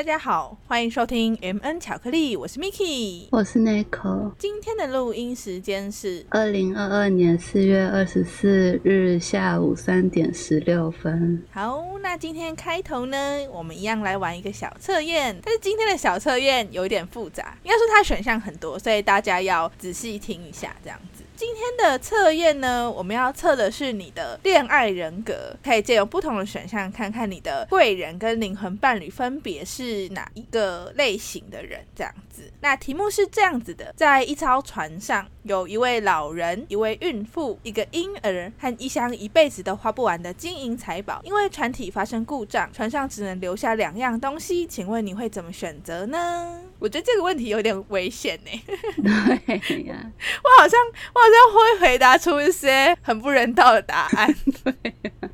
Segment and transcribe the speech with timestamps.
[0.00, 4.32] 大家好，欢迎收听 M N 巧克力，我是 Miki，我是 Nico。
[4.38, 11.44] 今天的录音时间是二零二二年四月二十四日下午三点十六分。
[11.52, 13.18] 好，那今天开头呢，
[13.52, 21.19] 我们一样来玩一个小测验，但是今天的小测验有一点复杂，应该说它选项很多，所以大家要仔细听一下，这样子。
[21.40, 32.42] 今天的测验呢，我们要测的是你的恋爱人格，可以借由不同的选项看看你的贵人跟灵魂伴侣分别是哪一个类型的人，这样子。
[32.60, 41.22] 那题目是这样子的：在一艘船上，有一位老人、一位孕妇、一个婴儿和一箱一辈子都花不完的金银财宝。
[41.24, 46.60] 因为船体发生故障，船上只能留下两样东西，请问你会怎么选择呢？
[46.80, 48.50] 我觉得这个问题有点危险呢。
[49.04, 49.94] 对呀，
[50.42, 50.80] 我好像
[51.14, 54.34] 我好像会回答出一些很不人道的答案。
[54.64, 55.28] 对呀，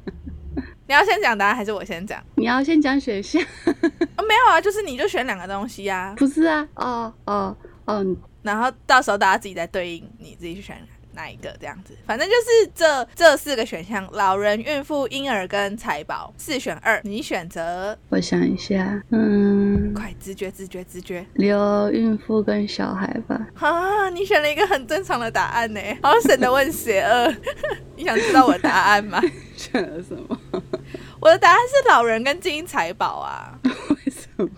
[0.88, 2.22] 你要先讲答案还是我先讲？
[2.36, 3.40] 你要先讲选项。
[3.42, 6.14] 哦，没有啊，就是你就选两个东西啊。
[6.16, 10.76] 不是啊，哦哦哦，然后到时候大家自己再对应，你自己去选
[11.16, 11.92] 哪一个这样子。
[12.06, 17.98] 反正就是这这四个选项：老人、孕妇、婴儿跟财宝，四选二，你选择。
[18.10, 21.26] 我想一下，嗯，快，直觉，直觉，直觉。
[21.34, 23.48] 留孕妇跟小孩吧。
[23.58, 27.34] 啊，你选了一个很正常的答案呢，好省得问邪恶。
[27.96, 29.20] 你想知道我的答案吗？
[29.56, 30.38] 选了什么？
[31.18, 33.58] 我的答案是老人跟金银财宝啊。
[33.64, 34.48] 为什么？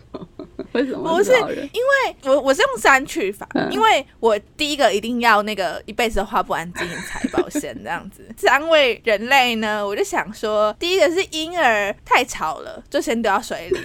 [0.78, 1.32] 为什么不是
[1.72, 8.24] 因为我我是用删去法，嗯因为我第一个一定要那个一辈子都花不完金银财宝先这样子。
[8.38, 13.78] 是安慰人类呢，我就想说，第一个是婴儿太吵了，就先丢到水里。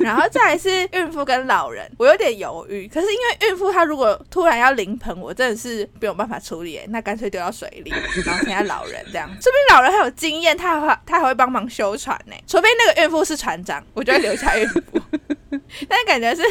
[0.00, 2.88] 然后再来是孕妇跟老人，我有点犹豫。
[2.88, 7.90] 可是因为孕妇她如果突然要临盆，我真的是没有办法处理，那干脆丢到水里，
[8.24, 9.28] 然后剩下老人这样。
[9.28, 12.34] 说不定老人很有经验，他还会他还会帮忙修船呢。
[12.46, 14.80] 除非那个孕妇是船长，我就会留下孕妇。
[15.88, 16.42] 但感觉是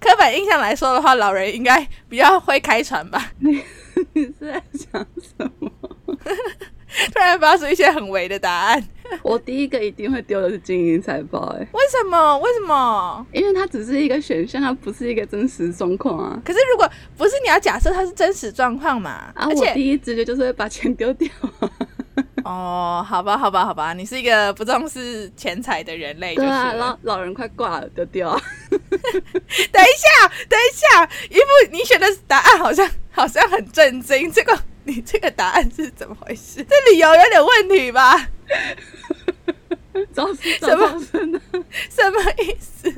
[0.00, 3.32] 刻板印象来说的话，老人应该比较会开船吧。
[3.38, 5.06] 你是在想
[5.38, 5.70] 什么？
[7.12, 8.88] 突然发出一些很伪的答案，
[9.22, 12.38] 我第一个一定会丢的是金银财宝，哎，为什么？
[12.38, 13.26] 为什么？
[13.32, 16.40] 因为它只是一个选项，它不是一个真实状况啊。
[16.44, 21.28] 可是如果不是你要假设它是真实状况嘛，啊，而且第一直觉就是会把钱丢掉。
[22.44, 28.40] 哦，好吧，好吧，好吧，你是一个不重视钱财的人类，就是对啊，了老老人快挂了，丢掉啊。
[28.70, 36.64] 等一下，等一下，一副你选的答案好像好像很震惊，这个你这个答案是怎么回事？
[36.64, 38.28] 这理由有点问题吧？
[40.12, 40.88] 早死什么
[41.90, 42.92] 什么意思？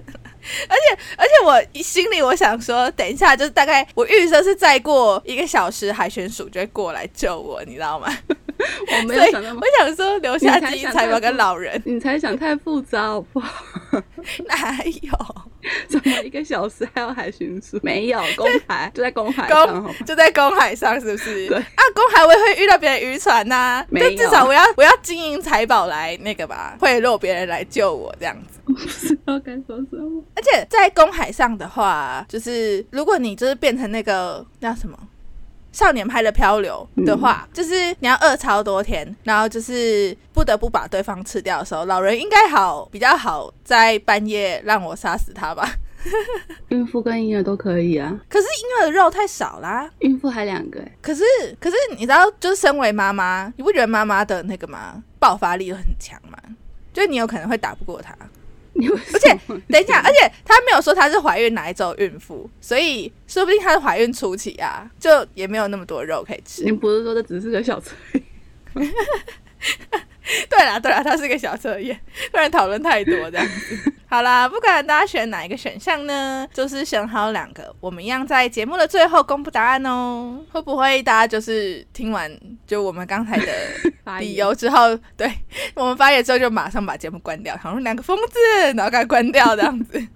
[0.67, 8.09] 而且而且我心里我想说，等一下就是大概我预设是再过一个小时，海巡署就会过来救我，你知道吗？
[8.59, 13.53] 我没有想那么我，想说留下你才金银财宝想太复跟老人，你才想太复杂好不好？
[14.47, 15.13] 哪有？
[15.89, 17.79] 怎么一个小时还要海巡署？
[17.83, 19.95] 没有公海，就在公海上，公？
[20.07, 21.49] 就在公海上，是不是？
[21.49, 28.61] 对啊，公海我也会遇到别人渔船呐、没有但至少我要我要金银财宝来那个吧，贿赂别人来救我这样子。
[28.67, 30.23] 我不知道该说什么。
[30.37, 34.97] 而且在公海上的话，就是如果你就是变成那个叫什么
[35.73, 45.71] 少年派的漂流的话，就是你要饿超多天，然后就是不得不把对方吃掉的时候，老人应该好比较好，在半夜让我杀死他吧。
[46.69, 49.91] 孕妇跟婴儿都可以啊，可是婴儿的肉太少啦。
[49.99, 51.23] 孕妇还两个、欸，可是，
[51.61, 55.03] 可是你知道，就是身为妈妈，你不觉得妈妈的那个吗？
[55.19, 56.39] 爆发力很强吗？
[56.93, 58.17] 就是你有可能会打不过她。
[58.87, 66.73] 而且等一下，而且她没有说她是怀孕哪一周孕妇，所以说不定她是怀孕初期啊，就也没有那么多肉可以吃你。
[66.73, 68.23] 不是说这只是个小测验？
[70.49, 71.99] 对啦，对啦，它是个小测验，
[72.31, 73.93] 不然讨论太多这样子。
[74.07, 80.41] 好啦，不管大家选哪一个选项呢，就是选好两个，我们一样在节目的最后公布答案哦。
[80.51, 82.31] 会不会大家就是听完
[82.67, 83.53] 就我们刚才的
[84.19, 85.31] 理由之后， 对
[85.75, 88.39] 我们发言之后就马上把节目关掉，好像两个疯子，
[88.77, 90.07] 然后给它关掉这样子。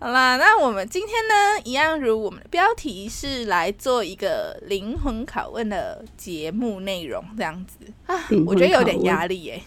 [0.00, 8.14] 好啦，那我们今天呢，一样如我们的标题是来做一个灵魂拷问的节目内容，这样子啊
[8.46, 9.60] 我觉得有点压力耶。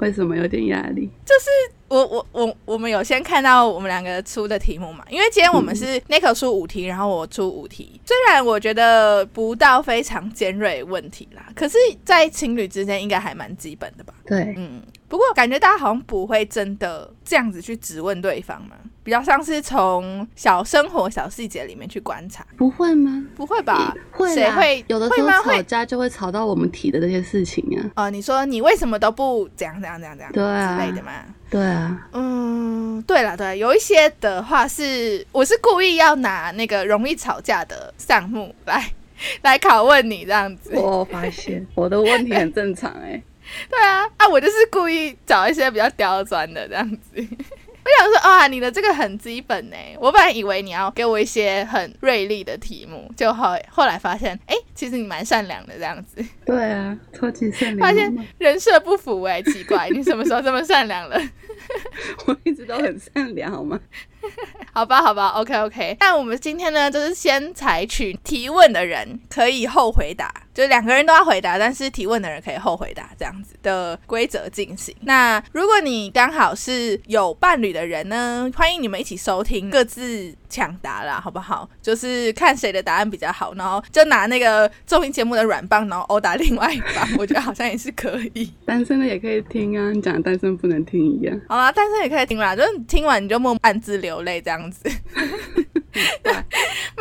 [0.00, 1.10] 为什么有点压力？
[1.24, 1.50] 就是
[1.88, 5.04] 我我我我们有先看到我们两个出的题目嘛？
[5.08, 8.00] 因为今天我们是 Nico 出五题，然后我出五题。
[8.04, 14.14] 虽然我觉得不到非常尖锐问题啦，可是，在情侣之间应该还蛮基本的吧？
[14.26, 22.44] 对，嗯，不过感觉大家好像不会真的这样子去质问对方嘛，比较像是从小生活小细节里面去观察。
[22.56, 23.24] 不会吗？
[23.34, 23.94] 不会吧？
[24.10, 27.90] 会啦谁会有的时候吵架就会吵到我们提的这些事情啊。
[27.94, 31.12] 呃，你说你为什么都不怎样怎怎样怎样怎样对啊之类的嘛。
[31.50, 38.84] 对啊，嗯，对了对啦，有一些的话是我是故意要拿那个容易吵架的项目来
[39.42, 40.72] 来拷问你这样子。
[40.74, 43.22] 我发现我的问题很正常哎、
[43.70, 47.26] 对啊，啊，我就是故意找一些比较刁钻的这样子。
[47.84, 49.76] 我想说，啊，你的这个很基本呢。
[50.00, 56.24] 我本来以为你要给我一些很锐利的题目，就后后来发现，哎，其实你蛮善良的这样子。
[56.46, 57.78] 对啊，超级善良。
[57.78, 61.20] 发现人设不符哎，奇怪，你什么时候这么善良了？
[62.26, 63.78] 我一直都很善良，好吗？
[64.72, 65.96] 好吧，好吧，OK OK。
[66.00, 74.94] 那我们今天呢，就是先采取提问的人可以后回答，就两个人都要回答，但是提问的人可以后回答这样子的规则进行。
[75.02, 81.68] 那如果你刚好是有伴侣的人呢，欢迎你们一起收听，各自抢答啦，好不好？
[81.80, 88.52] 就是看谁的答案比较好，然后就拿那个综艺节目的软棒，然后殴 打另外一方，我觉得好像也是可以。
[88.64, 91.40] 单身的也可以听啊，你讲单身不能听一样。
[91.48, 94.88] 好啦，单身也可以听啦，就是听完你就默默暗自流泪这样子。
[95.94, 96.00] 没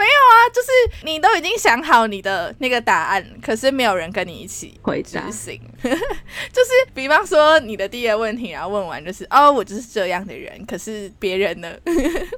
[0.06, 0.70] 有啊，就是
[1.04, 5.60] 你都已经想好你的那个答案，可是没有人跟你一起回答执行。
[5.82, 11.74] 就是比方说你的第一个问题，然后问完就是哦，我就是这样的人，可是别人呢，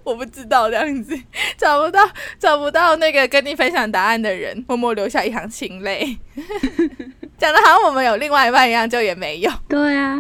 [0.06, 1.14] 我不知道这样子，
[1.58, 2.00] 找不到
[2.40, 6.18] 找不到那个跟你分享答案的人，默默留下一行清泪。
[7.38, 9.52] 讲的好像我们有另外一半一样，就也没有。
[9.68, 10.18] 对啊，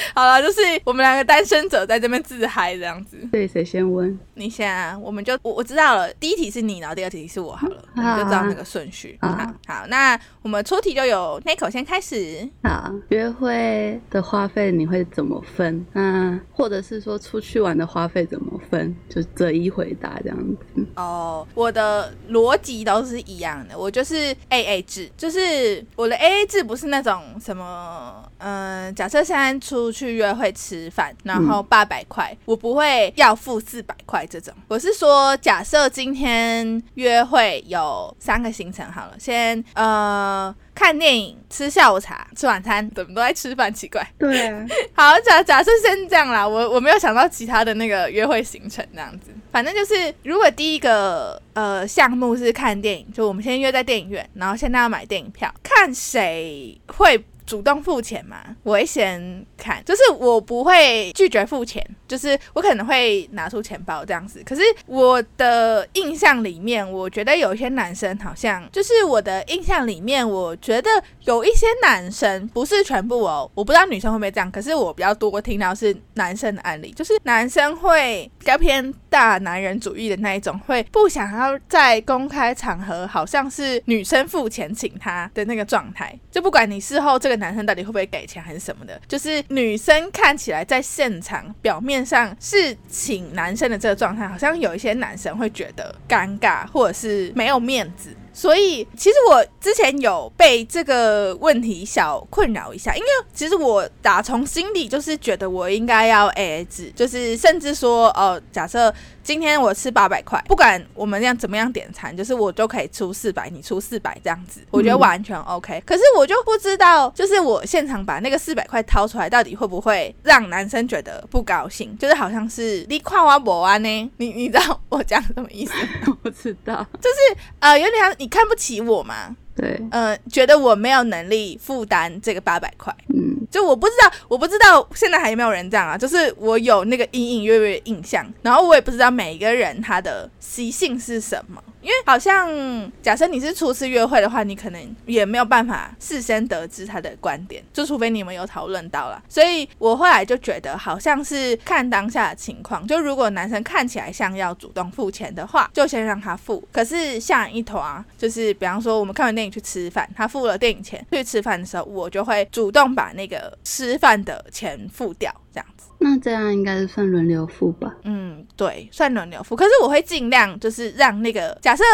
[0.14, 3.16] 好了，就是我们两个单身者在这边自嗨这样子。
[3.30, 4.18] 对，谁先问？
[4.34, 9.18] 你先啊，我们就我我知道了，第一题是你，然后第二题是我好了，我好们就知道那个顺序。
[9.20, 12.48] 好好，好，那我们出题就有 n i c o 先开始。
[12.62, 15.84] 好，约会的花费你会怎么分？
[15.92, 18.94] 那或者是说出去玩的花费怎么分？
[19.08, 20.86] 就择一回答这样子。
[20.94, 34.54] 哦，我的逻辑都是一样的，我就是 A A 制，就是我的 A A 制不是那种什么，嗯、假设现在出去约会吃饭，然后八百块，我不会要付四百块这种。
[34.68, 44.06] 我是说，假设今天约会有三个行程好了，先呃看电影、吃下午茶、吃晚餐，怎么都在吃饭，奇怪。
[44.18, 57.24] 对啊， 好，假假设先这样啦，我我没有想到其他的那个约会行程这样子，反正就是如果第一个呃项目是看电影，就我们先约在电影院，然后现在要买电影票，看谁会。
[57.48, 64.42] 主动付钱嘛，我会先看，就是我不会拒绝付钱，就是我可能会拿出钱包这样子。
[64.44, 70.90] 可是我的印象里面，我觉得有一些男生好像，就是我的印象里面，我觉得
[71.24, 98.14] 有一些男生不是全部哦，我不知道女生会不会这样，可是我比较多听到是男生的案例，就是男生会比较偏大男人主义的那一种，会不想要在公开场合好像是女生付钱请他的那个状态，就不管你事后这个男生到底会不会给钱还是什么的，就是女生看起来在现场表面上是请男生的这个状态，好像有一些男生会觉得尴尬或者是没有面子。
[98.38, 108.94] 所以，其实我之前有被这个问题小困扰一下，因为其实我打从心里就是觉得我应该要 A A 制，就是甚至说，哦，假设
[109.24, 121.98] 今天我吃八百块，不管我们这样怎么样点餐，就是我都可以出四百，你出四百这样子，我觉得完全 OK、可是我就不知道，就是我现场把那个四百块掏出来，到底会不会让男生觉得不高兴？
[121.98, 124.10] 就是好像是你看我不啊呢？
[124.18, 125.72] 你你知道我讲什么意思
[126.06, 126.16] 吗？
[126.22, 126.86] 我知道。
[127.00, 129.36] 就是呃，有点像你看不起我吗？
[129.56, 135.98] 对，呃，觉得我没有能力负担这个八百块，嗯，就我不知道，我不知道现在还有没有人这样啊？
[135.98, 149.22] 就是我有那个隐隐约约的印象，然后我也不知道每一个人他的习性是什么，因为好像假设你是初次约会的话，你可能也没有办法事先得知他的观点，就除非你们有讨论到了。
[149.26, 156.62] 所以我后来就觉得好像是看当下的情况，就如果男生看起来像要主动付钱的话，就先让他付。
[156.70, 165.66] 可是像一头啊，就是比方说我们看完电影去吃饭，他付了电影钱，去吃饭的时候，我就会主动把那个吃饭的钱付掉，这样。
[166.00, 167.92] 那这样应该是算轮流付吧？
[168.04, 169.56] 嗯，对，算轮流付。
[169.56, 171.84] 可是我会尽量就是让那个假设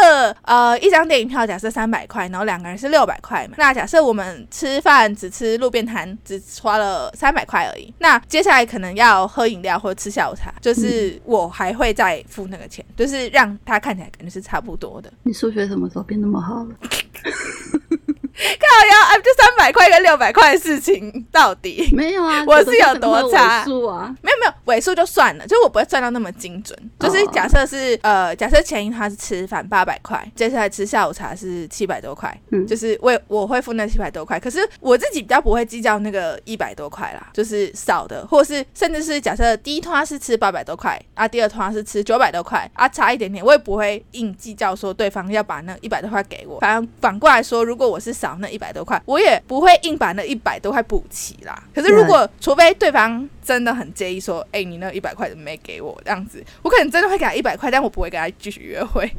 [0.43, 3.55] 呃一张电影票假设三百块，然后两个人是六百块嘛。
[3.57, 7.91] 那假设我们吃饭只吃路边摊，只花了三百块而已。
[7.97, 15.11] 那接下来可能要喝饮料或者吃下午茶，就是我还会再付那个钱，就是让他看起来感觉是差不多的。
[15.23, 16.75] 你数学什么时候变那么好了？
[18.59, 24.13] 靠腰啊，就三百块跟六百块的事情，到底没有啊， 我是有多差数啊？
[24.21, 26.77] 没有没有尾数就算了，就我不会算到那么精准。
[26.99, 34.39] 就是假设是呃，假设前一他是吃饭八百块，接下来吃下午茶是七百多块，嗯，就是我我会付那七百多块。
[34.39, 46.59] 可是我自己比较不会计较那个一百多块啦，就是少的，或是甚至是假设第一趟是吃八百多块啊，第二趟是吃九百多块啊，差一点点，我也不会硬计较说对方要把那一百多块给我。
[46.59, 51.63] 反正反过来说，如果我是少那一百多块，我也不会硬把那一百多块补齐啦。
[51.73, 59.09] 可是如果除非对方真的很介意说，哎，你那一百块怎么没给我这样子，我可能真的会给他一百块，但我不会跟他继续约会。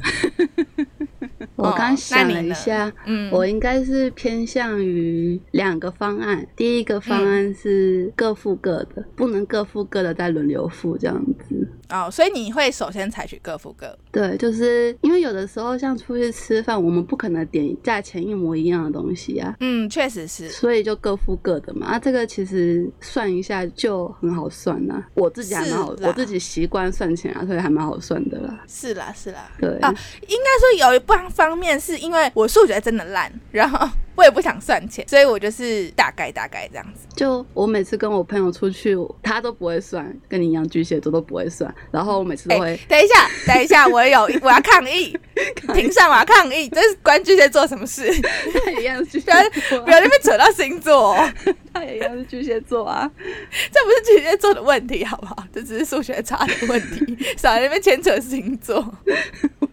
[1.57, 6.47] 我刚想了一下，嗯，我应该是偏向于两个方案。
[6.55, 11.69] 第一个方案是各付各的，不能各付各的再轮流付这样子。
[11.89, 13.97] 哦，所以你会首先采取各付各。
[14.11, 19.55] 对，就是因为有的时候像出去吃饭，我们不可能点价钱一模一样的东西啊。
[19.61, 20.49] 嗯，确实是。
[20.49, 21.87] 所以就各付各的嘛。
[21.87, 25.03] 啊，这个其实算一下就很好算呐。
[25.15, 28.65] 我自己还蛮好，我自己习惯算钱啊，所以还蛮好算的啦。
[28.67, 29.49] 是啦，是啦。
[29.61, 29.89] 对啊，
[30.23, 33.89] 应该说有一方方面是因为我数学真的烂，然后。
[34.17, 37.07] 我也不想算钱，所以我就是大概大概这样子。
[37.15, 41.71] 就我每次跟我朋友出去，他都不会算，跟你一样巨蟹座都不会算。
[41.91, 42.81] 然后我每次都会。
[42.89, 45.15] 等一下，等一下，我有 我要抗议，
[45.75, 48.11] 庭上我要抗议，这是关巨蟹座什么事？
[48.65, 49.31] 他也一样是巨蟹
[49.69, 51.15] 座，不要那边扯到星座。
[51.75, 53.11] 他也一样是巨蟹座啊，
[53.71, 55.47] 这不是巨蟹座的问题，好不好？
[55.53, 58.83] 这只是数学差的问题，少在那边牵扯星座。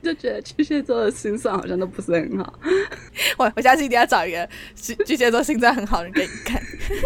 [0.04, 2.54] 我就觉得巨蟹座的心算好像都不是很好。
[3.40, 6.62] 我我下次一定要找一个巨巨蟹座心算很好的人给你看。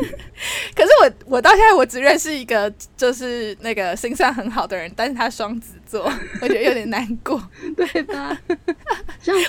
[0.75, 6.11] 可是我我到现在我只认识一个就是那个心算很好的人，但是他双子座，
[6.41, 7.39] 我觉得有点难过，
[7.77, 8.35] 对吧？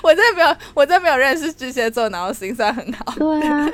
[0.03, 3.15] 我真的没有，我真的没有认识巨蟹座然后心算很好。
[3.17, 3.67] 对啊。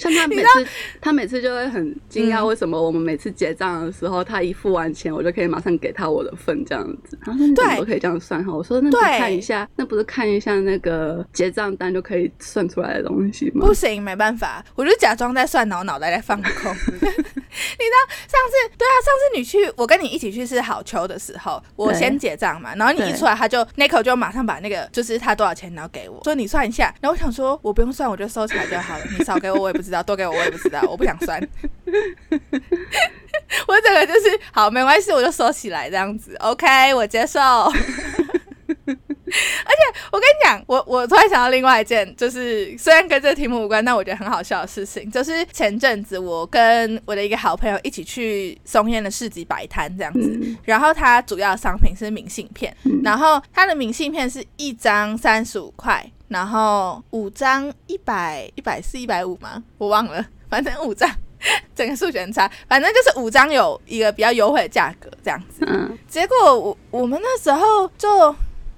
[0.00, 0.66] 像他每次，
[1.00, 7.18] 他每次就会很惊讶，为什么我们每次结账的时候，他一付完钱，我就可以马上给他我的份这样子。
[7.22, 16.74] 他说：“你怎么都可以这样算哈？”我说：“那你看一下，那不是看一下那个结账单就可以算出来的东西吗？”不行，没办法，我就假装在算，然后脑袋在放空。
[16.92, 31.40] 你知道上次对啊，上次你去，我跟你一起去吃好球的时候，我先结账嘛，然后你一出来，他就 Nico 就马上把那个就是他多少钱，然后给我说你算一下，然后我想说我不用算，我就收起来就好了，你少给我我也不知道，多给我我也不知道，我不想算。
[33.66, 37.40] 我整个就是好没关系，我就收起来这样子，OK，我接受。
[39.30, 59.62] 而且我跟你讲，我我突然想到另外一件，就是虽然跟这个题目无关，但我觉得很好笑的事情，就是前阵子我跟我的一个好朋友一起去松烟的市集摆摊这样子，然后它主要商品是明信片，然后它的明信片是一张三十五块，然后五张一百一百四一百五吗？
[59.76, 61.06] 我忘了，反正五张，
[61.76, 65.66] 整个数学差，反正就是五张有一个比较优惠的价格这样子。
[65.66, 68.34] 嗯，结果我我们那时候就。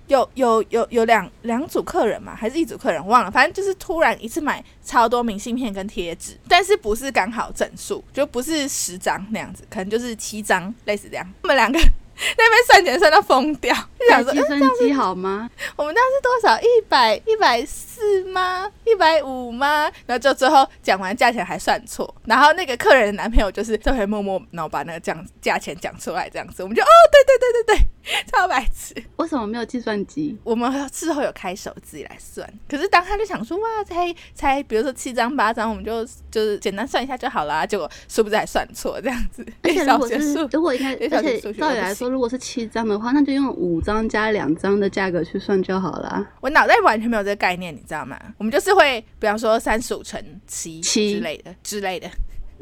[0.09, 11.27] 有有有有两两组客人嘛，还是一组客人忘了，反正就是突然一次买超多明信片跟贴纸，但是不是刚好整数，就不是十张那样子，可能就是七张，类似这样。
[11.43, 11.79] 我们两个。
[12.39, 13.75] 那边算钱算到疯掉，
[14.09, 15.49] 想说计算机好吗？
[15.77, 16.61] 我们当时多少？
[16.61, 18.71] 一百一百四吗？
[18.85, 19.91] 一百五吗？
[20.07, 27.87] 然后就最后讲完价钱还算错，然后那个客人的男朋友就是就会默默然后把那个讲价钱讲出来这样子，我们就哦对对对对对，
[28.31, 28.95] 超白痴。
[29.17, 30.37] 为什么没有计算机？
[30.45, 39.45] 我们事后有开手自己来算，可是当他就想说哇才才比如说七张八张，我们就就是简单算一下就好啦，结果殊不知还算错这样子？
[39.63, 42.13] 而且 如果是如果应该 而且照理来说。
[42.13, 46.27] 如果是七张的话，那就用五张加两张的价格去算就好了。
[46.41, 48.21] 我脑袋完全没有这个概念，你知道吗？
[48.37, 52.11] 我们就是会，比方说三十五乘七七之类的之类的。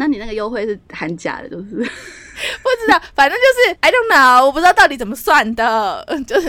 [0.00, 6.49] 那你那个优惠是含假的，就是不知道，反正就是 I don't know，我不知道到底怎么算的， 就是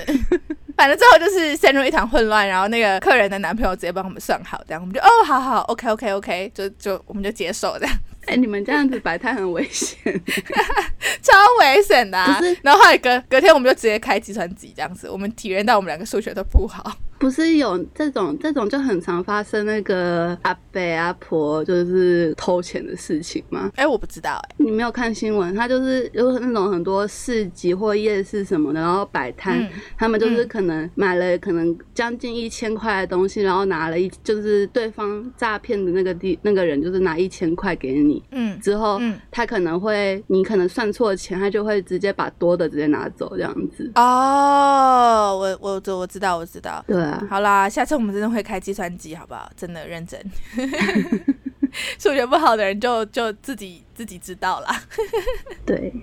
[0.77, 7.93] 反正最后就是陷入一场混乱，然后那个客人的男朋友直接帮我们算好，这样我们就哦，好好，OK OK OK，就就我们就接受这样。
[8.27, 9.97] 哎，你们这样子摆摊很危险，
[11.21, 12.17] 超危险的。
[12.61, 16.89] 然后后来隔隔天我们就直接开计算机这样子，我们体验到我们两个数学都不好。
[17.21, 23.71] 不是有这种这种就很常发生那个阿伯阿婆就是偷钱的事情吗？
[23.75, 25.53] 哎，我不知道哎，你没有看新闻？
[25.53, 38.99] 他就是有那种很多市集或夜市什么的，然后摆摊，他们就是可能买了可能将近一千块的东西，然后拿了一就是对方诈骗的那个地那个人就是拿一千块给你，嗯，之后
[39.29, 43.91] 他可能会你可能算错钱，他就会直接把多的直接拿走这样子。
[43.93, 46.83] 哦，我我我我我知道我知道。
[46.87, 49.51] 对啊，好啦，下次我们真的会开计算机，好不好？
[49.55, 50.19] 真的认真。
[51.97, 54.81] 数学不好的人就就自己自己知道啦。
[55.65, 55.93] 对，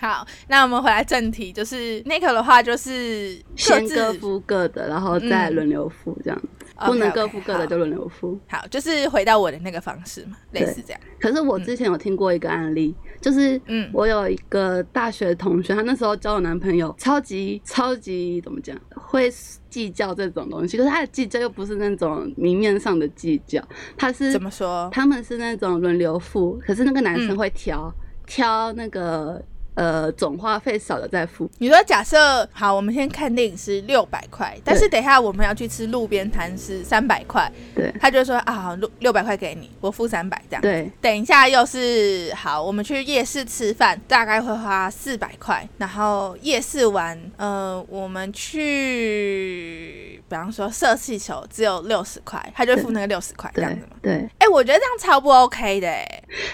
[0.00, 6.48] 好，那我们回来正题，就是那个的话，就是先各付各的，然后再轮流付这样子。
[6.86, 8.38] 不能各付各的就轮流付。
[8.48, 11.00] 好，就是回到我的那个方式嘛，类似这样。
[11.20, 19.30] 可是我之前有听过一个案例，就是嗯，我有一个大学同学，她那时候交我男朋友超级超级怎么讲，会
[19.68, 20.76] 计较这种东西。
[20.76, 23.62] 可是他的计较又不是那种明面上的计较，
[23.96, 24.88] 他是怎么说？
[24.92, 27.92] 他们是那种轮流付，可是那个男生会挑
[28.26, 29.42] 挑那个。
[29.78, 31.48] 呃，总花费少的再付。
[31.58, 37.48] 你说假设好，我们先看电影是六百块，但是等一下我们要去吃路边摊是三百块。
[37.76, 40.60] 对，他就说啊，好六六百块给你，我付三百这样。
[40.60, 45.64] 对，等一下又是好，我们去夜市吃饭，大概会花四百块。
[45.78, 53.96] 然后夜市玩，呃，我们去，比方说射气球只有六十块，他就付那个六十块这样子嘛。
[54.02, 56.04] 对，哎，我觉得这样超不 OK 的哎。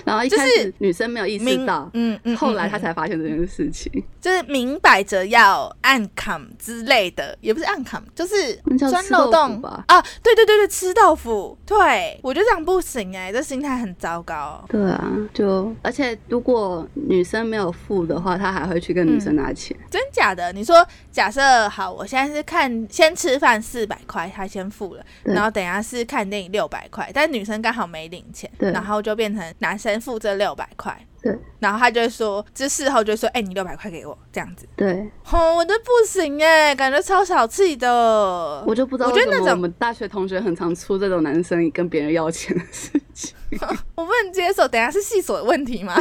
[0.05, 3.14] 然后一开始女生没有意识到，嗯嗯，后来她才发现。
[3.17, 3.91] 这件事情
[4.21, 9.85] 就是明摆着要暗砍之类的，也不是暗砍，就是钻漏洞吧？
[9.89, 11.57] 啊，对对对对，吃豆腐。
[11.67, 14.65] 对我觉得这样不行哎，这心态很糟糕。
[14.69, 19.77] 对啊，就而且如果女生没有付的话，他还会去跟女生拿钱。
[19.91, 20.53] 真假的？
[20.53, 30.99] 你说假设好，我现在是看先吃饭四百块，他先付了，然后等下是看电影六百块，但女生刚好没领钱，然后就变成男生付这六百块。
[31.25, 34.69] 对，然后他就会说，这事后就说，哎，你六百块给我，这样子。
[34.77, 38.63] 对，哦，我都不行哎，感觉超小气的。
[38.67, 43.35] 我就不知道，我觉得那种我们大学同学很常出这种男生跟别人要钱的事情，
[43.97, 44.69] 我不能接受。
[44.69, 45.97] 等下是系所的问题吗？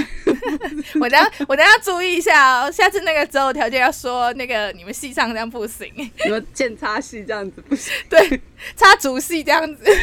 [1.00, 5.90] 我等下我等下注意一下哦，下次那个择偶条件要说那个你们系上这样不行，
[6.26, 8.42] 你们建插系这样子不行，对，
[8.76, 9.84] 插足系这样子。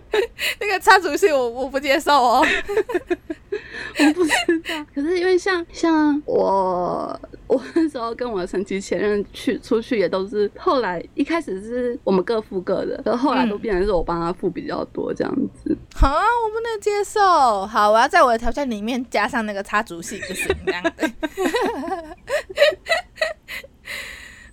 [0.60, 2.46] 那个插足戏我我不接受哦，
[3.98, 4.30] 我不知
[4.68, 4.86] 道。
[4.94, 15.76] 可是因为像像我 我那时候跟我的神奇前任去出去也都是后来一开始是我们各付各的，然后后来都变成是我帮他付比较多这样子。
[15.94, 17.66] 好，我不能接受。
[17.66, 21.10] 好，我要在我的条件里面加上那个插足戏，不行这样子。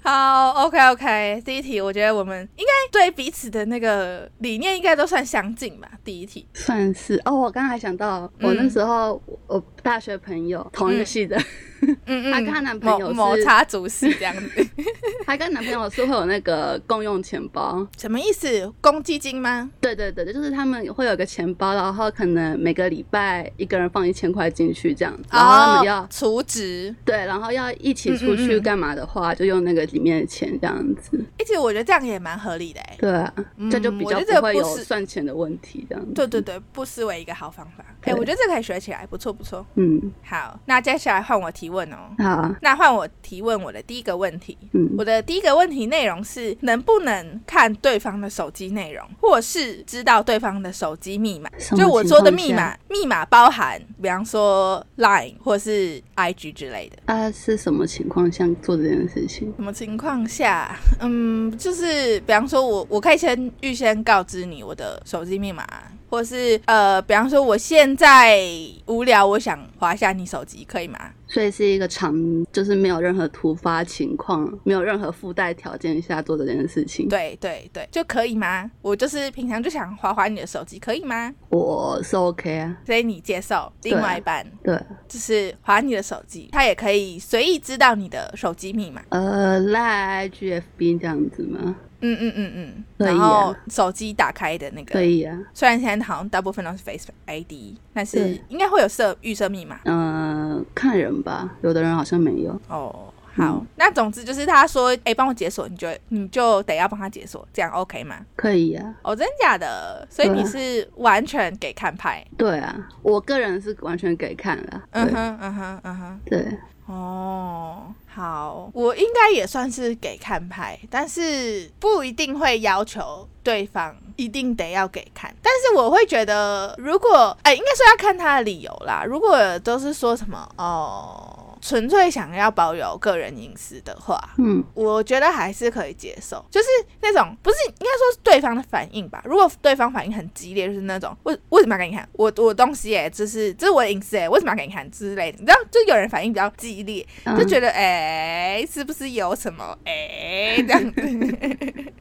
[0.04, 5.90] 好，OK OK，第一题，我觉得我们应该对彼此的那个理念应该都算相近吧。
[6.04, 6.46] 第一题。
[6.54, 7.22] 算是。
[7.24, 11.38] 哦，我刚刚还想到，我那时候我大学朋友同一个系的。
[11.38, 14.68] 嗯嗯， 她跟她男朋友摩擦足系这样子。
[15.28, 18.74] 她跟男朋友是会有那个共用钱包，什么意思？
[18.80, 19.70] 公积金吗？
[19.82, 26.96] 对对对就是他们会有个钱包，然后可能每个礼拜一个人放一千块进去这样，然后他们要储值。
[27.04, 31.22] 对，然后要一起出去干嘛的话，就用那个里面的钱这样子。
[31.38, 32.96] 而且我觉得这样也蛮合理的哎。
[32.98, 33.34] 对啊，
[33.70, 36.06] 这就比较不会有算钱的问题这样。
[36.14, 37.84] 对对对，不失为一个好方法。
[38.04, 39.66] 哎，我觉得这可以学起来，不错不错。
[39.76, 41.98] 嗯，好，那接下来换我提问哦。
[42.20, 44.58] 好，那换我提问我的第一个问题。
[44.74, 51.50] 嗯，我的第一个问题内容是能不能看对方的手机内容，或是知道对方的手机密码？
[51.76, 56.98] 就我说的密码，密码包含，比方说 Line 或是 IG 之类的。
[57.14, 59.54] 啊，是什么情况下做这件事情？
[59.56, 60.76] 什么情况下？
[61.02, 65.68] 嗯，就是比方说我我可以先预先告知你我的手机密码。
[66.14, 68.40] 或是呃，比方说我现在
[68.86, 71.00] 无聊，我想划下你手机，可以吗？
[71.28, 72.14] 所以是一个常，
[72.52, 77.10] 就是没有任何突发情况，没有任何附带条件下做这件事情。
[77.10, 78.70] 对对对，就可以吗？
[78.84, 81.34] 我就是平常就想划划你的手机，可以吗？
[81.50, 89.02] 我是 OK 啊，所以你接受另外一半，对，就是划你的手机，他也可以随意知道你的手机密码。
[89.10, 91.76] 呃，赖 GFB 这样子吗？
[92.06, 95.40] 嗯嗯嗯嗯，然后手机打开的那个可以啊。
[95.54, 99.80] 虽然现在好像大部分都是 Face ID，但是应该会有设预设密码。
[99.86, 102.60] 嗯，看人吧，有的人好像没有。
[102.68, 108.18] 哦，好，那总之就是他说，哎，帮我解锁，你就你就得要帮他解锁，这样 OK 吗？
[108.36, 108.94] 可以啊。
[109.02, 110.06] 哦，真假的？
[110.10, 112.26] 所以你是完全给看派？
[112.38, 114.84] 对啊，我个人是完全给看了。
[114.92, 116.46] 嗯哼，嗯哼，嗯哼，对。
[116.94, 117.94] 哦。
[118.08, 125.34] 好，我应该也算是给看牌，但是不一定会要求对方一定得要给看。
[125.42, 129.04] 但是我会觉得，如果哎，应该说要看他的理由啦。
[129.04, 131.40] 如果都是说什么哦。
[131.66, 136.68] 纯粹想要保有个人隐私的话，嗯，我觉得还是可以接受，就是
[137.02, 139.24] 那种不是应该说是对方的反应吧？
[139.24, 145.38] 如果对方反应很激烈，就是那种为为什么要给你看我我东西哎，这是这是我的隐私哎，为什么要给你看之类的？
[145.40, 151.02] 你知道，就有人反应比较激烈，就觉得哎，是不是有什么哎这样子？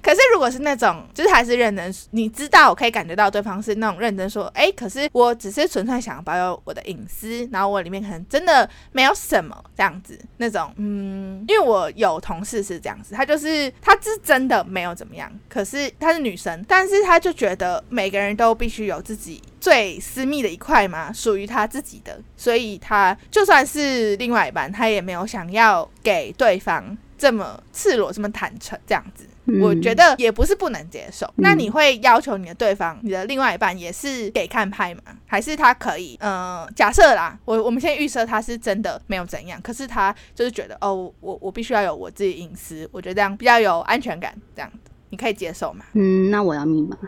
[0.00, 10.72] 可是如果是那种就是还是认真，你知道我可以感觉到对方是那种认真说哎，可是我只是纯粹想保有我的隐私，然后我里面可能真的没有什么这样子那种。
[10.76, 29.26] 嗯，因为我有同事是这样子，她就是她是真的没有怎么样，可是她是女生，但是她就觉得每个人都必须有自己最私密的一块嘛，属于她自己的，所以她就算是另外一半，她也没有想要给对方这么赤裸、这么坦诚这样子。
[29.62, 31.26] 我觉得也不是不能接受。
[31.36, 35.00] 那你会要求你的对方、你的另外一半也是给看拍吗？
[35.26, 36.18] 还是他可以？
[36.20, 45.86] 嗯，假设啦，我我们先预设他是真的没有怎样，可是他就是觉得哦，我我必须要有我自己隐私，我觉得这样比较有安全感，这样子你可以接受吗？
[45.94, 46.98] 嗯，那我要密码。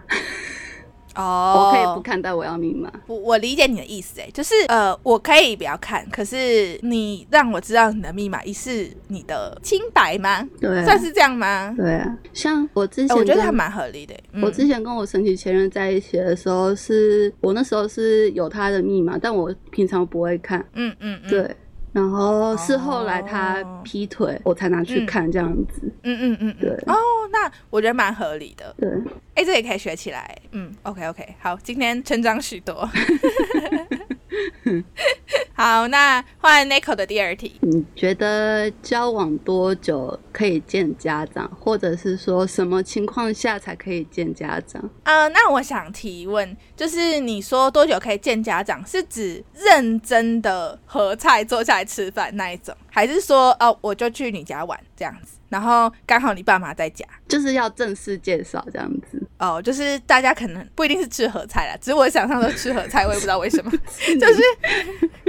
[1.17, 2.93] 哦，我可以不看，但我要密码。
[3.07, 10.47] 我我理解你的意思，哎，就是呃，我可以不要看，可是你让我知道你的密码，是你的清白吗？
[10.61, 11.75] 对，算是这样吗？
[11.77, 14.15] 对啊，像我之前，我觉得还蛮合理的。
[14.43, 20.65] 我之前跟我神奇前任在一起的时候，是我那时候是有他的密码，但我平常不会看。
[20.75, 21.57] 嗯嗯嗯，对。
[21.97, 25.91] 然后是后来他劈腿，我才拿去看这样子。
[26.03, 26.71] 嗯嗯嗯，对。
[26.87, 26.95] 哦，
[27.33, 28.75] 那我觉得蛮合理的。
[28.79, 28.87] 对。
[29.35, 30.37] 哎，这也可以学起来。
[30.51, 32.87] 嗯，OK OK，好，今天成长许多。
[35.55, 37.57] 好，那换 Nico 的第二题。
[37.61, 44.83] 你觉得交往多久可以见家长，或者是说什么情况下才可以见家长？
[45.05, 55.39] 呃，那我想提问，就是你说多久可以见家长，是指认真的合菜坐下来吃饭那一种，还是说哦，我就去你家玩这样子？
[55.49, 59.61] 然后刚好你爸妈在家，就是要正式介绍这样子哦。
[59.61, 64.43] 就是大家可能不一定是吃合菜啦，只是我想象都吃合菜，我也不知道为什么， 就是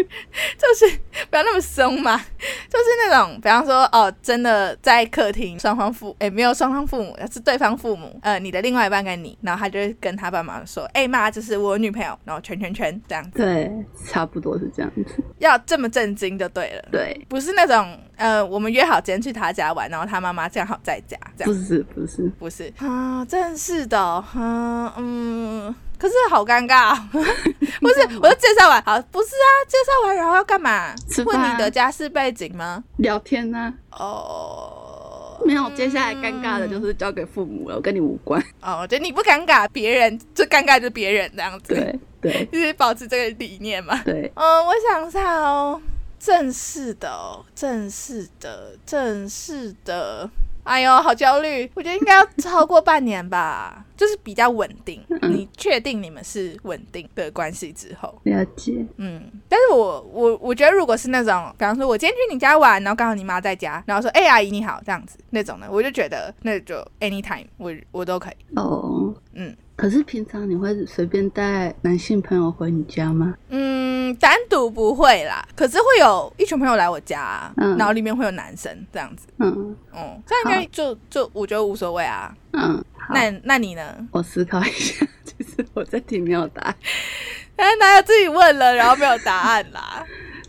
[0.58, 2.18] 就是不要那么松嘛。
[2.18, 13.40] 就是那种，比方说哦，真的在客厅，双方父哎没有双方父母，是对方父母，呃，你的另外一半跟你，然后他就跟他爸妈说，哎妈，这是我女朋友，然后圈圈圈这样子。
[13.40, 13.72] 对，
[14.06, 15.06] 差不多是这样子。
[15.40, 16.90] 要这么震惊就对了。
[16.92, 20.08] 对，不是那种呃，我们约好今天去他家玩，然后。
[20.08, 30.96] 他妈妈正好在家，这样不是不是不是啊，真是的，嗯嗯，可是好尴尬， 不是，我就介绍完，好，不是啊，介绍完然后要干嘛？
[31.26, 32.82] 问你的家世背景吗？
[32.98, 33.74] 聊天呢？
[33.92, 38.42] 哦，没有，接下来尴尬的就是交给父母了，我跟你无关。
[38.62, 44.02] 哦，我觉得你不尴尬，别人最尴尬就是别人这样子，对对， 就是保持这个理念嘛。
[44.06, 45.82] 对，嗯，我想一下哦。
[46.20, 50.30] 正式的，正式的，正式的。
[50.64, 51.72] 哎呦，好焦虑！
[51.76, 55.02] 我觉得应该要超过半年吧， 就是比较稳定。
[55.22, 58.14] 你确定你们是稳定的关系之后？
[58.24, 58.86] 了解。
[58.98, 68.56] 嗯，但是我我我觉得，如果是那种，比方说，我今天去你家玩，然后刚好你妈在家，然后说，哎，阿姨你好，这样子那种的，我就觉得那就 anytime，我我都可以。
[68.58, 69.56] 哦，嗯。
[69.78, 73.36] 可是平常你会随便带男性朋友回你家吗？
[73.50, 75.48] 嗯，单独不会啦。
[75.56, 79.28] 可是会有一群朋友来我家，嗯然后里面会有男生这样子。
[79.38, 82.36] 嗯，哦，这样应该就就我觉得无所谓啊。
[82.54, 83.96] 嗯，那那你呢？
[84.12, 86.76] 我思考一下，其实我在题没有答案。
[87.58, 90.04] 哎，哪有自己问了然后没有答案啦？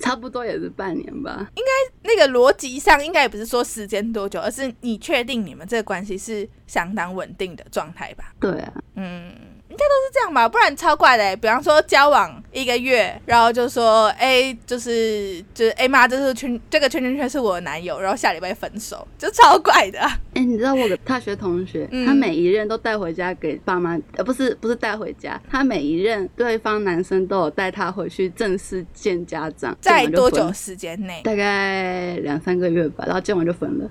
[0.09, 1.51] 差不多也是半年吧。
[1.55, 1.71] 应该
[2.03, 8.33] 那个逻辑上应该也不是说时间多久，而是你确定你们这个关系是相当稳定的状态吧？
[8.41, 9.35] 对啊，嗯。
[9.79, 11.37] 应该都是这样吧，不然超怪的。
[11.37, 20.01] 比方说交往一个月，然后就说，哎，就是就是哎妈，这是圈这个圈圈圈是我的男友，然后下礼拜分手，就超怪的。
[20.35, 31.21] 哎，你知道我的大学同学，他每一任都带回家给爸妈，呃，不是不是带回家，他每一任对方男生都有带他回去正式见家长，在多久时间内？
[31.23, 33.89] 大概两三个月吧，然后见完就分了。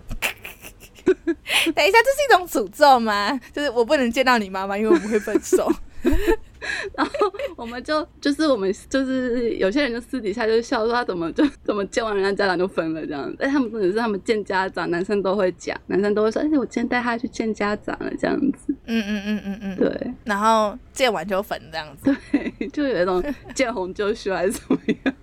[1.74, 3.40] 等一下，这是一种诅咒吗？
[3.54, 5.72] 就是我不能见到你妈妈，因为我们会分手。
[6.96, 7.12] 然后
[7.56, 13.34] 我们就就是我们就是有些人就私底下就笑说他怎么就怎么见完人家家长就分了这样。
[13.38, 18.74] 但，他们不只是他们见家长，男生都会讲，男生都会说，哎，我今天带他去见家长了这样子。
[18.86, 20.14] 嗯嗯嗯嗯嗯，对。
[20.24, 22.16] 然后见完就分这样子。
[22.32, 25.16] 对， 就有一种见红就输还是怎么样。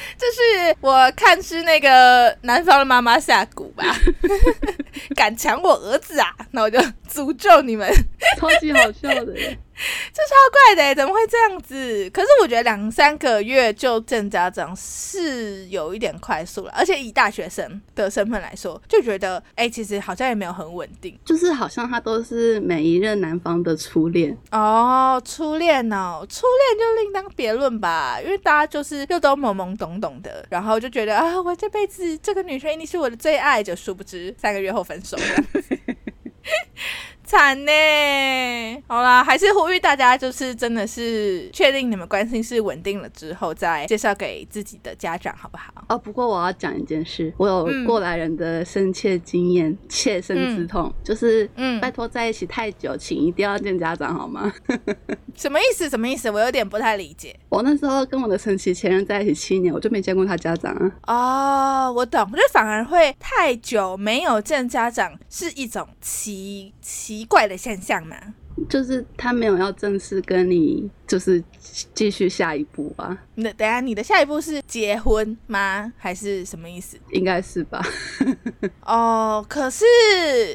[0.18, 3.84] 这是我看是那个南方的妈妈下蛊吧，
[5.14, 6.78] 敢抢我儿子啊，那我就
[7.12, 7.90] 诅咒你们，
[8.38, 9.34] 超级好笑的。
[10.12, 12.10] 这超怪的，怎么会这样子？
[12.10, 35.22] 可是我觉得两三个月就见家长是有一点快速了，而且以大学生的身份来说，就觉得哎，其实好像也没有很稳定，就是好像他都是每一任男方的初恋哦，初恋哦，初恋就另当别论吧，因为大家就是又都懵懵懂懂的，然后就觉得啊，我这辈子这个女生一定是我的最爱，就殊不知三个月后分手了。
[37.30, 45.72] 惨呢，好啦，还是呼吁大家，就是真的是确定你们关系是稳定了之后，再介绍给自己的家长，好不好？
[45.88, 54.52] 哦，不过我要讲一件事，我有过来人的深切经验，切身之痛，就是，嗯，拜托在一起太久，请一定要见家长，好吗？
[55.36, 55.88] 什么意思？
[55.88, 56.28] 什么意思？
[56.32, 57.38] 我有点不太理解。
[57.48, 61.86] 我那时候跟我的神奇前任在一起七年，我就没见过他家长啊。
[61.86, 67.19] 哦，我懂，我觉得反而会太久没有见家长是一种奇奇。
[67.20, 68.16] 奇怪的现象嘛，
[68.66, 71.42] 就是他没有要正式跟你，就是
[71.92, 73.18] 继续下一步吧。
[73.34, 75.92] 那等下，你的下一步是结婚吗？
[75.98, 76.96] 还是什么意思？
[77.10, 77.84] 应该是吧。
[78.86, 79.84] 哦，可是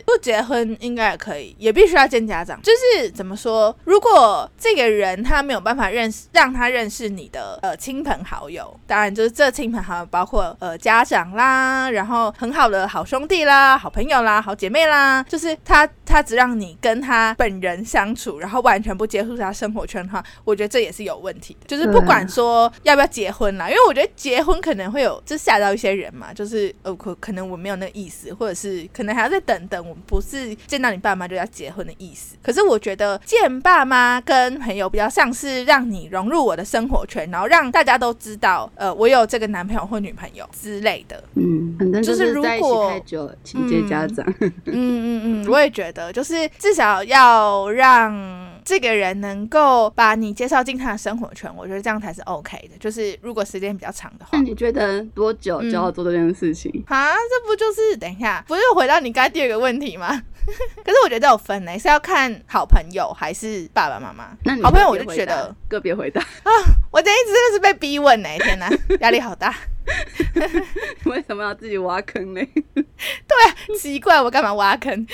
[0.06, 2.62] 不结婚应该也可以，也必须要见家长。
[2.62, 3.76] 就是怎么说？
[3.84, 21.68] 如果这个人他没有办法认识，让他认识你的呃亲朋好友，当然就是这亲朋好友包括呃家长啦，然后很好的好兄弟啦、好朋友啦、好姐妹啦，就是他他只让你跟他本人相处，然后完全不接触他生活圈的话，我觉得这也是有问题的。
[21.68, 22.72] 就是不管说。
[22.84, 23.68] 要不要结婚啦？
[23.68, 26.32] 因为我觉得结婚可能会有，就吓到一些人嘛。
[26.32, 29.84] 就是呃，可可能我没有那个意思，或者是可能还要再等等。
[29.90, 32.36] 我们不是见到你爸妈就要结婚的意思。
[32.44, 41.24] 可是我觉得见爸妈跟朋友比较像是让你融入我的生活圈，然后让大家都知道，呃，我有这个男朋友或女朋友之类的。
[41.34, 44.26] 嗯，反正就是如果太久，请接家长。
[44.40, 48.55] 嗯嗯嗯，我也觉得，就是至少要让。
[48.66, 52.76] 这个人能够把你介绍进他的生活圈，我觉得这样才是 OK 的。
[52.80, 56.84] 就是如果时间比较长的话，那你觉得多久就要做这件事情？
[56.88, 60.20] 啊，这不就是等一下，不是回到你刚才第二个问题吗？
[60.84, 64.30] 可是我觉得有分呢，是要看好朋友还是爸爸妈妈。
[64.44, 66.52] 那好朋友我就觉得个别回答啊，
[66.92, 68.70] 我这一直真的是被逼问呢，天哪，
[69.02, 69.54] 压力好大。
[71.06, 72.42] 为什么要自己挖坑呢？
[72.74, 75.06] 对，奇怪，我干嘛挖坑？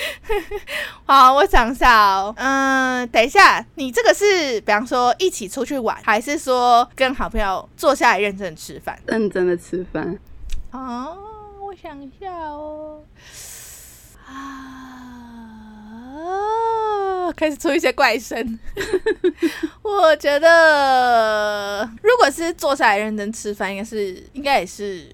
[1.04, 2.34] 好，我想一下哦。
[2.38, 8.98] 嗯，等一下，你这个是比方说一起出去玩，还是说跟好朋友坐下来认真吃饭？
[9.06, 10.18] 认真的吃饭。
[10.70, 11.18] 哦，
[11.60, 13.02] 我想一下哦。
[14.26, 14.71] 啊，
[17.36, 18.58] 开始出一些怪声。
[19.82, 25.06] 我觉得，如果是坐下来认真吃饭，应该是，应该也是。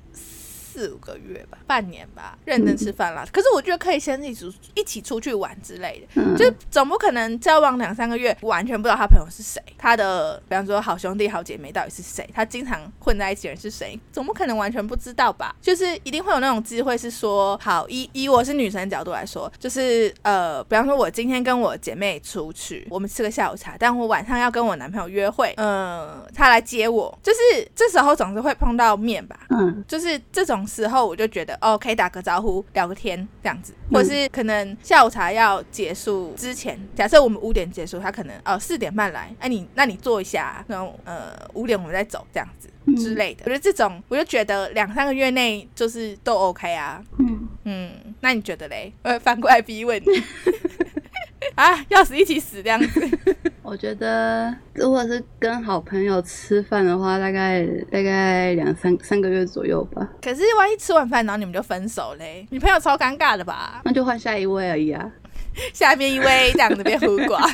[0.79, 3.27] 四五个月吧，半年吧，认真吃饭啦。
[3.33, 15.57] 可是我觉得可以先一起一起出去玩之类的，就总不可能交往两三个月完全不知道他朋友是谁，他的比方说好兄弟好姐妹到底是谁，他经常混在一起的人是谁，总不可能完全不知道吧？
[15.61, 30.68] 就是一定会有那种机会是说，好以以我是女生角度来说，就是呃，比方说我今天跟我姐妹出去，我们吃个下午茶，但我晚上要跟我男朋友约会，嗯，他来接我，就是这时候总是会碰到面吧，嗯，就是这种。
[30.69, 43.43] 时候我就觉得哦，可以打个招呼、聊个天这样子，或是可能下午茶要结束之前，假设我们五点结束，他可能哦四点半来，哎你那你坐一下，然后呃五点我们再走这样子之类的。
[43.47, 47.03] 我觉得这种我就觉得两三个月内就是都 OK 啊。
[47.19, 48.93] 嗯嗯，那你觉得嘞？
[49.03, 50.23] 呃， 反过来逼问你
[51.55, 53.09] 啊，要死一起死这样子。
[53.63, 60.09] 我觉得，如果是跟好朋友吃饭的话，大概大概两三三个月左右吧。
[60.23, 63.81] 可是万一吃完饭然后你们就分手嘞，女朋友超尴尬的吧？
[63.85, 65.11] 那就换下一位而已啊。
[65.75, 67.45] 下面一位这样子变胡瓜。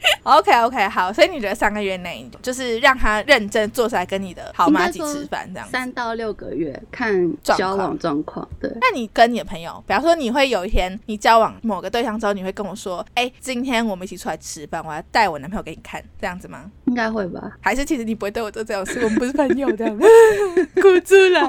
[0.22, 5.68] OK OK 好，所以你觉得三个月内就是让他认真坐下来跟你的好妈一起吃饭这样？
[5.68, 8.48] 三到六个月看交往状况。
[8.60, 8.70] 对。
[8.80, 17.56] 那你跟你的朋友，比方说你会有一天你交往某个对象之后，你会跟我说：“哎，今天我们一起出来吃饭，我要带我男朋友给你看，这样子吗？”应该会吧？
[17.60, 19.00] 还是其实你不会对我做这种事？
[19.02, 20.06] 我们不是朋友这样子，
[20.80, 21.40] 哭出来。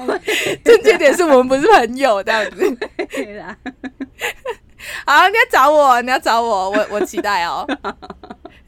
[0.63, 2.77] 正确点是我们不是朋友这样子。
[3.11, 3.55] 对啦。
[5.05, 7.67] 好，你要找我，你要找我，我我期待哦。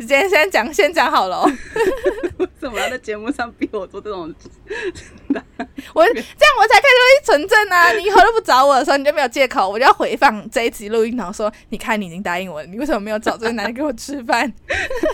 [0.01, 1.43] 你今天先讲，先讲好了。
[2.37, 4.33] 为什么要在节目上逼我做这种？
[5.93, 6.25] 我这样
[6.59, 7.91] 我才可以录音存证啊！
[7.91, 14.51] 你以后都不找我的时候，你就没有借口，我就要回放这一集录音，然后说：你看，你已经答应我了，你为什么没有找这个男的给我吃饭？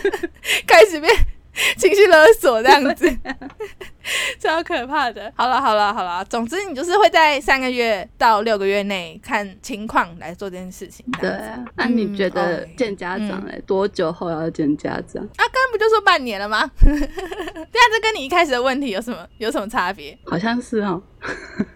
[0.66, 1.14] 开始变
[1.76, 3.18] 情绪勒索这样子，
[4.38, 5.32] 超可怕的。
[5.36, 11.04] 好了好了好了，总之你就是会在三个月到六个月内看情况来做这件事情。
[11.20, 13.60] 对啊，那你觉得见家长嘞？
[13.66, 15.22] 多久后要见家长？
[15.24, 16.70] 啊，刚刚不就说半年了吗？
[16.84, 20.16] 对啊，这跟你一开始的问题有什么有什么差别？
[20.24, 21.02] 好像是哦。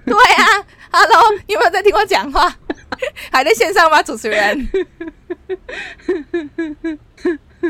[0.06, 2.54] 对啊，Hello，有没有在听我讲话？
[3.32, 4.68] 还在线上吗，主持人？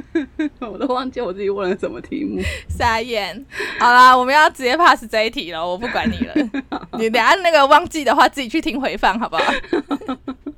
[0.60, 3.44] 我都忘记我自己问了什么题目，傻眼。
[3.78, 6.34] 好啦，我们要直接 pass 这一题了，我不管你了。
[6.98, 9.52] 你等下那个忘记的话，自己去听回放好不好？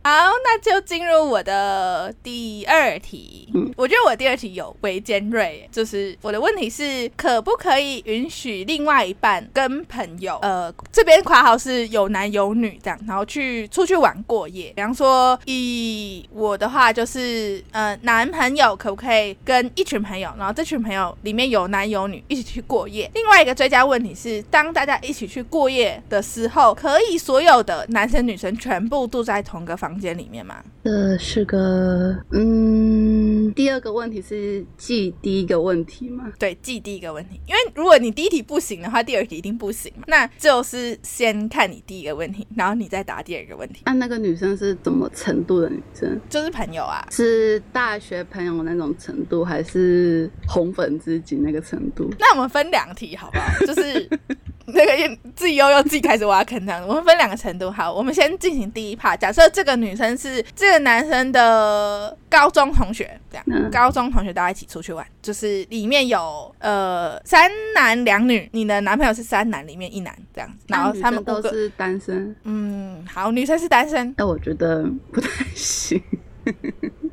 [0.07, 0.11] 好，
[0.45, 3.49] 那就进入我的第二题。
[3.75, 14.75] 我觉得我第二题有微尖锐，就是我的问题是，可不可以允许另外一半跟朋友，呃，这边括号是有男有女这样，然后去出去玩过夜？
[14.77, 23.11] 比方说，以我的话就是，呃，男朋友可不可以跟一群朋友，然后这群朋友里面有男有女一起去过夜？
[23.15, 29.95] 另外一个追加问题是，当大家一起去过夜的时候，可以所有的男生女生全部住在同个房？
[29.95, 30.57] 间里面吗？
[30.83, 33.14] 这是个嗯，
[33.53, 36.33] 第二个问题是记第一个问题吗？
[36.39, 40.05] 对，记第一个问题，因为如果你第一题不行的话，第二题一定不行嘛。
[40.07, 43.83] 那就是先看你第一个问题，然后你再答第二个问题。
[43.87, 46.21] 那那个女生是怎么程度的女生？
[46.29, 52.11] 就是朋友啊，是大学朋友那种程度，还是红粉知己那个程度？
[52.19, 53.47] 那我们分两题好不好？
[53.67, 54.09] 就是
[54.67, 56.85] 那个自己又又自己开始挖坑这样。
[56.89, 59.19] 我们分两个程度，好，我们先进行第一 part。
[59.19, 59.75] 假设这个。
[59.85, 72.35] 女生是这个男生的高中同学，这样，高中同学大家一起出去玩，就是里面有呃三男两女，你的男朋友是三男里面一男这样子，然后他们都是单身。
[72.45, 76.01] 嗯，好，女生是单身，那我觉得不太行。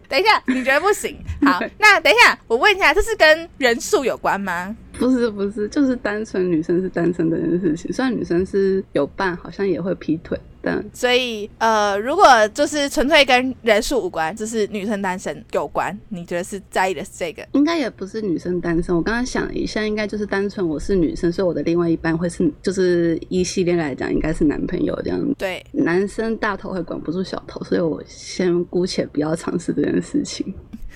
[0.07, 1.17] 等一下，你觉得不行？
[1.43, 4.75] 好， 那等一下，我问一下，这是跟人数有关吗？
[4.93, 7.91] 不是，不是，就是单纯女生是单身这件事情。
[7.91, 10.39] 虽然女生是有伴，好像也会劈腿。
[10.63, 17.43] 但所以，呃，如果就是纯粹跟人数无关，就是女生单身有关，你觉得是在意的是这个？
[17.53, 18.95] 应该也不是女生单身。
[18.95, 25.19] 我刚刚想了一下，应该就是单纯我是女生，所以我的另外一半会是，就是一系列来讲，应该是男朋友这样。
[25.35, 30.53] 对，男生大头会管不住小头，所以我先姑且不要尝试这件事情。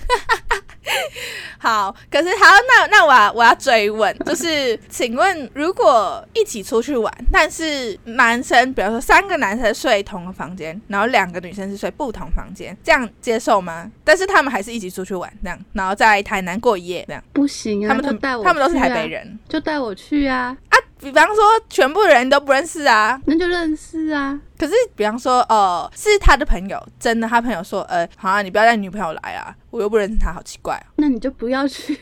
[1.57, 13.91] 好，可是好，那那我要我要追问，就是请问，如果一起出去玩，但是男生，比如说三个男生睡同个房间，然后两个女生是睡不同房间，这样接受吗？
[14.03, 17.89] 但是他们还是一起出去玩，这样，然后在台南过夜，这样不行啊？
[17.89, 20.77] 他们都带我，他们都是台北人，就带我去啊啊！
[21.05, 24.39] 比方说，全部人都不认识啊，那就认识啊。
[24.57, 30.83] 可是，比方说，哦，是他的朋友，真的，他朋友说，呃，好啊，你不要带女朋友来啊，我又不认识他，好奇怪。
[30.95, 31.93] 那你就不要去。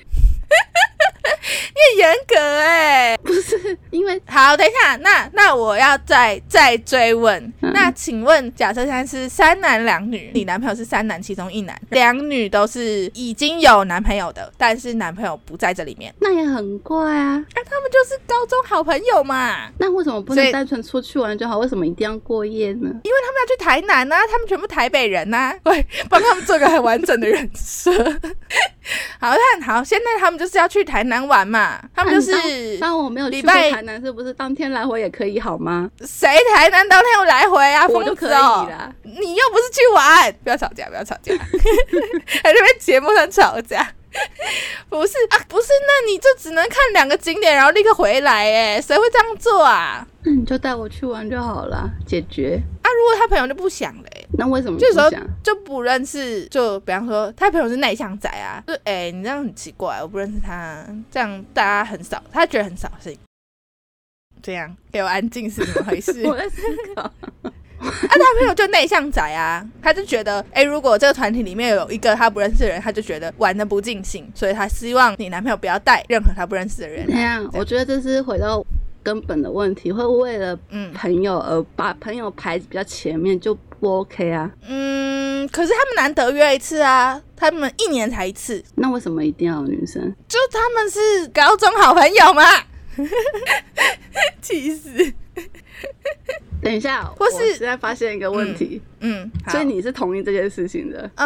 [1.25, 3.32] 你很严格哎，不
[3.73, 17.43] 是因为好，等一下，那那我要再再追问，那请问，假设现在是三男两女，你男朋友是三男其中一男，两女都是已经有男朋友的，但是男朋友不在这里面，那也很怪啊。
[17.55, 21.57] 那他们就是高中好朋友嘛，那为什么不能单纯出去玩就好？
[21.57, 22.89] 为什么一定要过夜呢？
[23.03, 27.91] 因为他们要去台南啊，他们全部台北人呐，对，帮他们做个很完整的人设。
[29.19, 32.77] 好看好，现在他们就是要去台南玩嘛，他们就是。
[32.79, 35.89] 当我没有去过台南，是不是当天来回也可以好吗？
[36.01, 37.87] 谁台南当天有来回啊？
[37.87, 38.93] 我就可以了。
[39.03, 41.33] 你又不是去玩，不要吵架，不要吵架，
[42.43, 43.87] 在这边节目上吵架。
[44.89, 50.05] 不是啊，不是，那你就只能看两个景点，然后立刻回来，哎，谁会这样做啊？
[50.23, 52.61] 那你就带我去玩就好了，解决。
[52.81, 54.77] 啊，如果他朋友就不想嘞，那为什么？
[54.79, 55.09] 这时候
[55.43, 63.17] 就不认识，就比方说他朋友是内向仔啊，就哎，你这样很奇怪，我不认识他，这样大家很少，他觉得很扫兴。
[64.41, 66.21] 这样给我安静是怎么回事？
[66.27, 66.61] 我在思
[66.95, 67.11] 考。
[68.07, 77.05] 啊，他朋友就内向仔啊，他就觉得，哎，如果这个团体里面有一个他不认识的人，他就觉得玩的不尽兴，所以他希望你男朋友不要带任何他不认识的人。
[77.09, 78.65] 那样，我觉得这是回到
[79.03, 84.49] 根本的问题，会为了嗯朋友而把朋友排比较前面，就不 OK 啊。
[84.67, 90.01] 嗯，可是他们难得约一次啊，他们一年才一次，那为什么一定要女生？
[90.27, 92.43] 就他们是高中好朋友嘛，
[94.41, 95.13] 气死。
[96.63, 101.11] 等一下，或是现在发现一个问题，嗯，所以你是同意这件事情的？
[101.15, 101.23] 嗯，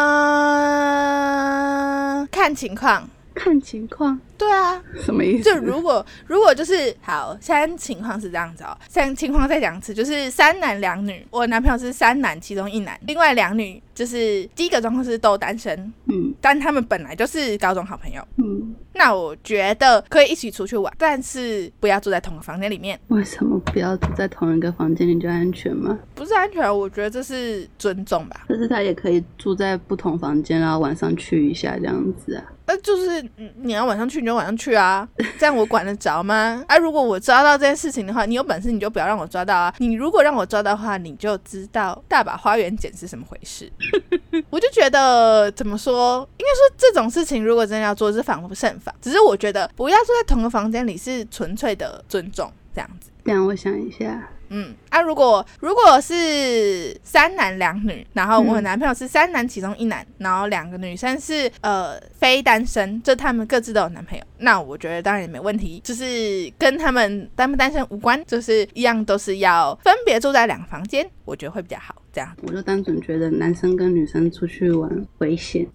[2.28, 4.20] 看情况，看情况。
[4.38, 5.44] 对啊，什么意思？
[5.44, 25.98] 就如果如果就是好，现在情况是这样子哦，现在情况再讲一次，就是三男两女，我男朋友是三男其中一男，另外两女就是第一个状况是都单身，嗯但他们本来就是高中好朋友，嗯，那我觉得可以一起出去玩，但是不要住在同个房间里面，为什么不要住在同一个房间里就安全吗？
[26.14, 28.46] 不是安全，我觉得这是尊重吧。
[28.48, 32.44] 但是他也可以住在不同房间，然后晚上去一下这样子啊。
[32.70, 35.08] 那就是嗯你要晚上去晚上去啊，
[35.38, 36.62] 这样我管得着吗？
[36.68, 39.74] 啊，如果我抓到这件事情的话，你有本事你就不要让我抓到啊！
[39.78, 43.70] 你如果让我抓到的话，你就知道大把花园碱是什么回事。
[44.50, 48.94] 我就觉得怎么说，应该说这种事情如果真的要做，是防不胜防。
[49.00, 53.10] 只是我觉得不要住在同个房间里是纯粹的尊重，这样子。
[53.24, 72.34] 这样我想一下，嗯，啊，如果如果是三男两女，然后我男朋友是三男其中一男，然后两个女生是呃非单身，就他们各自都有男朋友，那我觉得当然也没问题，就是跟他们单不单身无关，就是一样都是要分别住在两个房间，我觉得会比较好，这样。
[72.42, 75.66] 我就单纯觉得男生跟女生出去玩危险，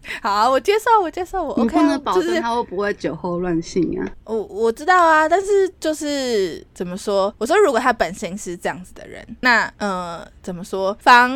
[0.22, 4.06] 好，我接受，我接受，我你不能保就是证他会不会酒后乱性啊。
[4.24, 7.32] 我我知道啊，但是就是怎么说？
[7.38, 10.96] 我说如果他本身是这样子的人，那呃怎么说？
[11.00, 11.30] 防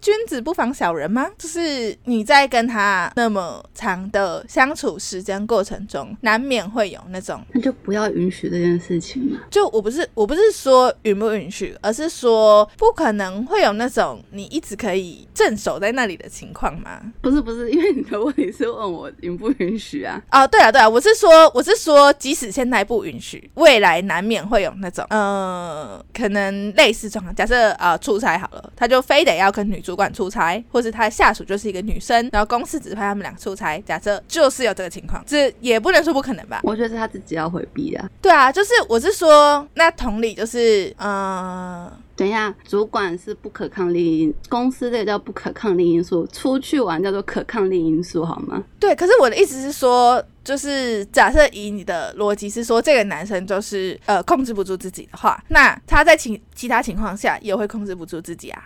[0.00, 1.26] 君子不防小人吗？
[1.38, 9.38] 就是你在跟他那么长的相处时间过程中，难免会有那种，那就不要允许这件事情嘛。
[9.50, 17.00] 就我不是我不是说允不允许，而是说不可能会有那种你一直可以镇守在那里的情况吗？
[17.20, 20.20] 不是不是，因为 你的问题是问我允不允许啊。
[20.30, 27.34] 哦，对啊，对啊，我是说，我是说，即使现在不允许，未来难免会有那种，呃，可能类似状况。
[27.34, 36.60] 假设呃出差好了，他就非得要跟女主管出差，或是他的下属就是一个女生，然后公司指派他们俩出差，假设就是有这个情况，这也不能说不可能吧？
[36.64, 38.10] 我觉得是他自己要回避的啊。
[38.20, 48.60] 对啊，就是我是说，那同理就是，呃，等一下，主管是不可抗力因，公司这叫不可抗力因素，出去玩叫做可抗力因素，好吗？
[48.80, 58.64] 对，可是我的意思是说，就是假设以你的逻辑是说，这个男生就是呃控制不住自己的话，那他在其其他情况下也会控制不住自己啊。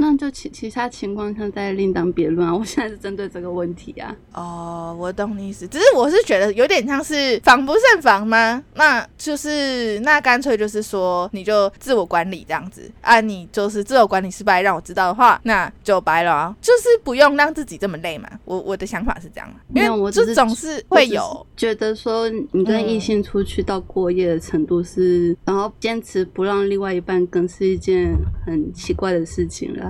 [0.00, 2.56] 那就其其他情况下再另当别论啊。
[2.56, 4.16] 我现在是针对这个问题啊。
[4.32, 8.62] 哦，我懂你意思，只是我是觉得有点像是防不胜防吗？
[8.74, 18.26] 那就是那干脆就是说，你就自我管理这样子啊，你就是自我管理失败让我知道的话，那就白了啊，就是不用让自己这么累嘛。
[18.46, 29.89] 我我的想法是这样，因为我就是总是会有是觉得说你跟异性出去到过夜的程度是，然后坚持不让另外一半跟是一件很奇怪的事情了。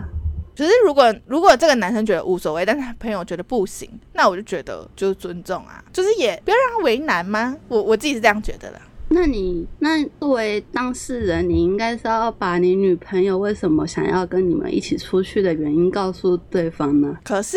[0.61, 7.57] 可是如果如果这个男生觉得无所谓，但是他朋友觉得不行，那我就觉得就是尊重啊，就是也不要让他为难吗？
[7.69, 8.79] 我我自己是这样觉得的。
[9.13, 17.17] 那你那作为当事人，你应该是要把你女朋友为什么想要跟你们一起出去的原因告诉对方呢？
[17.25, 17.57] 可是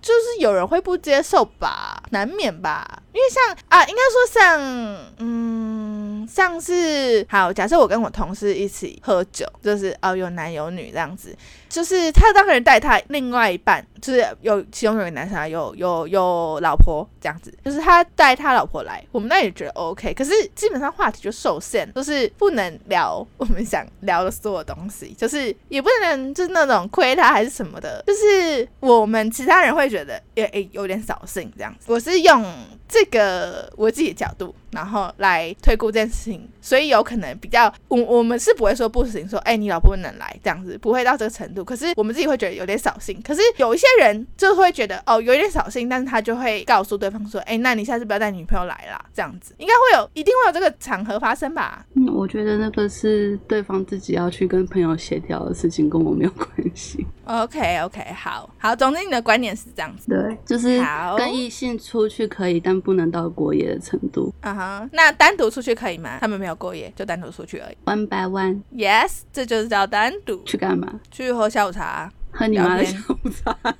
[0.00, 3.02] 就是有人会不接受吧，难免吧。
[3.12, 11.36] 因为像啊，应该说像嗯，像是好，假设我跟我同事一起喝酒，就是哦有男有女这样子，
[11.68, 31.92] 就是他当然带他另外一半，就是有其中有个男生啊，有有有老婆这样子，就是他带他老婆来，我们那也觉得 OK，可是基本上话题就受限，就是不能聊我们想聊的所有东西，就是也不能就是那种亏他还是什么的，就是我们其他人会觉得也诶有点扫兴这样子。
[31.92, 32.44] 我是用
[32.88, 41.57] 这个我自己的角度，然后来推估这件事情，所以有可能比较我我们是不会说不行，说哎、你老婆不能来这样子，不会到这个程度。
[41.64, 43.20] 可是我们自己会觉得有点扫兴。
[43.22, 51.84] 可是有一些人就会觉得哦有一点扫兴，但是他就会告诉对方说，哎、那你下次不要带女朋友来啦，这样子应该会有一定会有这个场合发生吧？
[51.94, 57.06] 嗯，我觉得那个是对方自己要去跟朋友协调的事情，跟我没有关系。
[57.24, 60.08] OK OK，好好，总之你的观点是这样子。
[60.08, 60.82] 对，就是
[61.16, 64.32] 跟异性出去可以，但不能到过夜的程度。
[64.40, 66.18] 啊哈，那单独出去可以吗？
[66.20, 67.76] 他们没有过夜，就单独出去而已。
[67.84, 71.00] One by one Yes，这就是叫单独去干嘛？
[71.10, 72.12] 去喝下午茶。
[72.30, 73.56] 喝你妈的下午茶？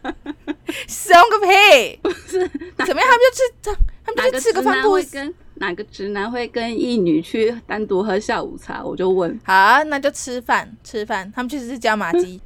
[0.89, 2.01] 凶个屁！
[2.27, 2.49] 是
[2.79, 3.11] 怎么样？
[3.11, 8.83] 他们就吃，他们就去吃个饭不会跟哪个直男会跟异女去单独喝下午茶？
[8.83, 11.31] 我就问，好啊，那就吃饭，吃饭。
[11.37, 12.41] 他们去吃椒麻鸡，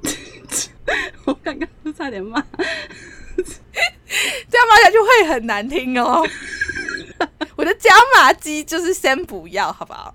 [1.25, 2.45] 我刚刚就差点骂。
[3.37, 6.20] 这样骂下去会很难听哦。
[7.55, 10.12] 我的椒麻鸡就是先不要，好不好？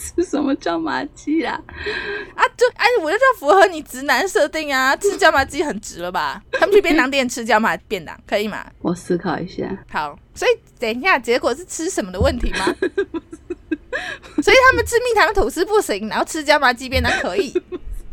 [0.00, 1.60] 是什么椒麻鸡啦？
[2.34, 6.42] 啊，就哎，我就叫符合你直男设定啊， 吃椒麻鸡很直了吧？
[6.52, 8.64] 他们去便当店吃椒麻便当 可以吗？
[8.80, 9.68] 我思考一下。
[9.90, 12.64] 好，所以等一下结果是吃什么的问题吗？
[14.42, 17.52] 所以他们吃蜜糖吐司不行，然后吃椒麻鸡便当可以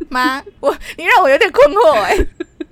[0.10, 0.44] 吗？
[0.60, 2.18] 我你让我有点困惑哎、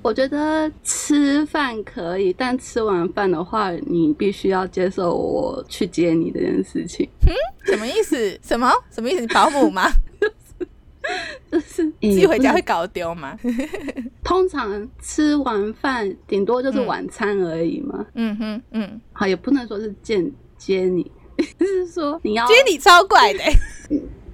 [0.06, 7.10] 我觉得吃饭可以，但吃完饭的话，你必须要接受我去接你这件事情。
[7.28, 7.34] 嗯
[7.66, 8.40] 什么意思？
[8.44, 9.22] 什么什么意思？
[9.22, 9.90] 你保姆吗？
[11.52, 12.62] 就是自己回家会会。
[12.62, 13.36] 搞丢吗？
[14.24, 21.12] 通常吃完饭顶多就是晚餐而已嘛，嗯哼嗯，好，也不能说是见接你，
[21.58, 23.54] 就是说你要接你超怪的、欸。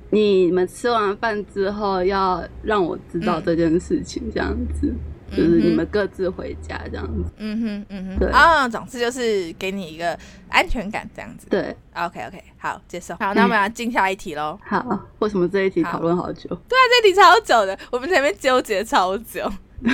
[0.10, 4.94] 你们吃完饭之后要让我知道嗯这件事情，这样子，
[5.32, 7.24] 就是你们各自回家这样子。
[7.38, 10.18] 嗯哼嗯哼，对啊，总之就是给你一个
[10.50, 11.48] 安全感这样子。
[11.50, 13.16] 对，OK OK，好，接受。
[13.16, 14.60] 好，那我们 要进下一题喽。
[14.64, 16.50] 好，为什么这一题讨论好久？
[16.68, 19.52] 对啊，这题超久的，我们前面纠结超久。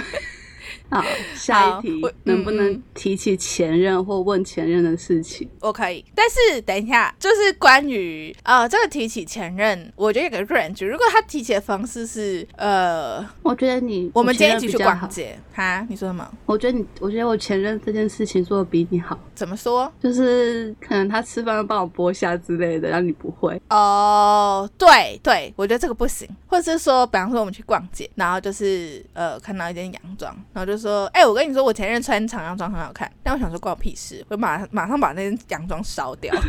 [0.92, 1.04] 好，
[1.36, 5.48] 下一题我能不能提起前任或问前任的事情？
[5.60, 10.86] 我可以，但是等一下，就是关于呃这个提起前任，我觉得有个 range。
[10.86, 14.78] 如果他提起的方式是呃，我觉得你，我们今天一起去。
[14.78, 16.26] 逛街，哈，你说什么？
[16.46, 19.92] 我觉得你，我觉得我前任这件事情做的比你好，怎么说？
[20.00, 23.60] 就是可能他吃饭帮我剥虾之类的，然后你不会。
[23.70, 36.34] 哦，对对，我觉得这个不行，或者是说，比方说我们去逛街，然后就是呃看到一件洋装，然后就说，哎、我跟你说，我前任穿长洋装很好看，但我想说关我屁事，我马马上把那件洋装烧掉。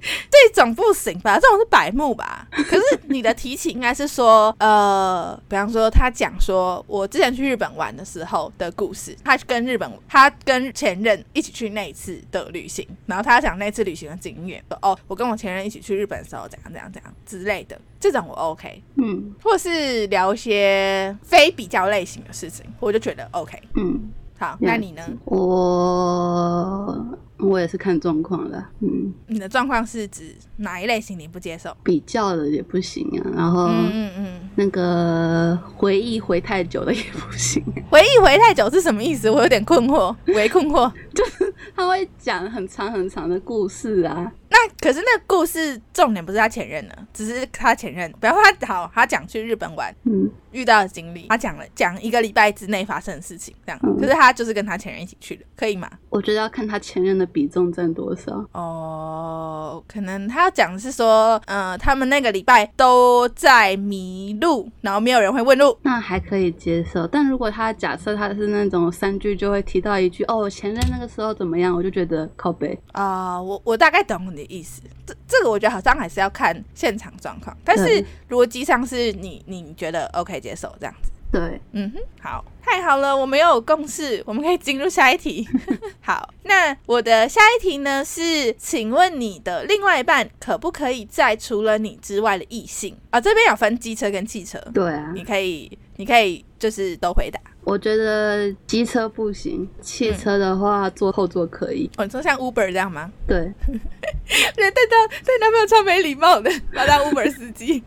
[0.30, 1.38] 这种不行吧？
[1.38, 2.46] 这种是白目吧？
[2.50, 23.60] 可是你的提起应该是说，呃，比方说他讲说，我之前去日本玩的时候的故事，他跟日本，他跟前任一起去那一次的旅行，然后他讲那次旅行的经验，哦，我跟我前任一起去日本的时候怎样怎样怎样之类的，这种我 OK，嗯或是聊一些非比较类型的事情，我就觉得 OK。
[23.76, 25.02] 嗯，好，那你呢？
[25.24, 27.06] 我
[27.42, 31.74] 我也是看状况的，嗯，你的状况是指哪一类型你不接受？
[31.82, 39.30] 比较的也不行啊，然后嗯嗯嗯，那个回忆回太久的也不行，回忆回太久是什么意思？
[39.30, 40.90] 我有点困惑， 为困惑。
[41.14, 48.10] 就是他会讲很长很长的故事啊，那可是那故事重点不是他前任呢，只是他前任。
[48.12, 53.80] 比方说他好，他讲去日本玩嗯遇到的经历，他讲了讲一个礼拜之内发生的事情，这样。
[53.82, 55.90] 嗯可是他就是跟他前任一起去的，可以吗？
[56.08, 58.44] 我觉得要看他前任的比重占多少。
[58.52, 65.76] 哦，可能他要讲的是说，呃，他们那个礼拜都在迷路，然后没有人会问路。
[65.82, 72.78] 那还可以接受，但如果他假设他是那种三句就会提到一句哦，我前任那个时候怎么样，我就觉得靠背。
[72.92, 74.82] 啊、我我大概懂你的意思。
[75.06, 81.10] 这这个我觉得好像还是要看现场状况，但是逻辑上是你你觉得 OK 接受这样子。
[81.32, 85.46] 对，嗯哼，好，太好了，我们又有共识，我们可以进入下一题。
[86.00, 93.20] 好，那我的下一题呢是，请问你的另外一半可不可以载除了你之外的异性啊？
[93.20, 97.40] 这边有分机车跟汽车，对啊，你可以，你可以就是都回答。
[97.62, 101.90] 我觉得机车不行，汽车的话坐后座可以。
[101.96, 103.10] 哦，你说像 Uber 这样吗？
[103.26, 103.76] 对，对
[104.54, 107.82] 对对，对男朋友超没礼貌的，要当 Uber 司机。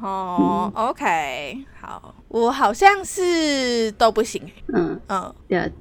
[0.00, 4.27] 哦、o k 好，我好像是都不行。
[4.74, 5.74] 嗯，嗯，了解。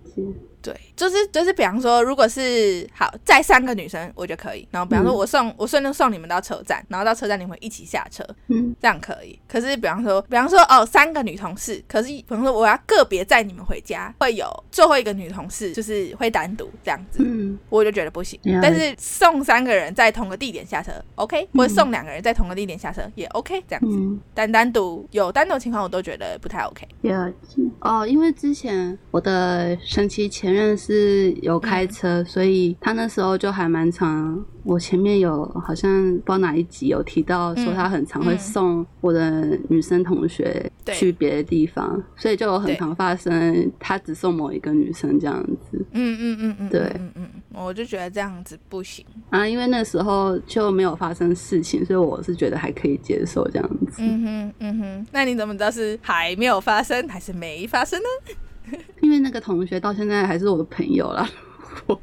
[0.62, 4.68] 对，就是就是，比方说，如果是好载三个女生，我觉得可以。
[4.72, 9.39] 然后，比方说嗯我送、我顺路送你们到车站，然后到车站你们一起下车，嗯这样可以。
[9.48, 17.20] 可是，比方说，比方说哦，三个女同事，可是比方说我要个别载你们回家，会有最后一个女同事就是会单独这样子。
[17.24, 23.95] 嗯，我就觉得不行但是送三个人在同个地点下车，OK，或者嗯送两个人在同个地点下车也 OK，这样子。
[23.95, 26.88] 嗯，但单独有单独情况，我都觉得不太 OK。
[27.02, 27.62] 了解。
[27.82, 34.42] 哦，因为之前我的神奇前任是有开车，所以他那时候就还蛮常。
[34.64, 49.06] 我前面有好像不知道哪一集有提到说嗯他很常会嗯送我的女生同学去别的地方，所以就有很常发生他只送某一个女生这样子嗯嗯嗯嗯，对嗯嗯嗯，我就觉得这样子不行。
[49.30, 49.48] 啊。
[49.48, 54.00] 因为那时候就没有发生事情，所以我是觉得还可以接受这样子。
[54.00, 58.36] 嗯哼嗯哼，那你怎么知道是还没有发生还是没发生呢？
[59.01, 61.30] 因为那个同学到现在还是我的朋友啦。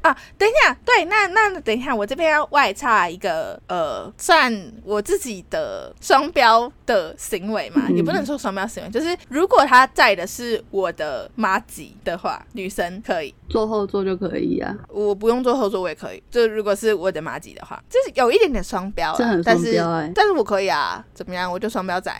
[0.01, 0.15] 啊。
[0.37, 4.51] 等一下，对，那那等一下，我这边要外插一个呃，算
[4.83, 16.23] 我自己的双标的行为嘛，也不能说双标行为，就是如果他在的是我的妈吉的话，女生可以坐后座就可以啊，我不用坐后座我也可以。
[16.31, 21.51] 就如果是我的妈吉的话，就是有一点点双标，这很双标哎，但是我可以啊，怎么样？
[21.51, 22.11] 我就双标仔，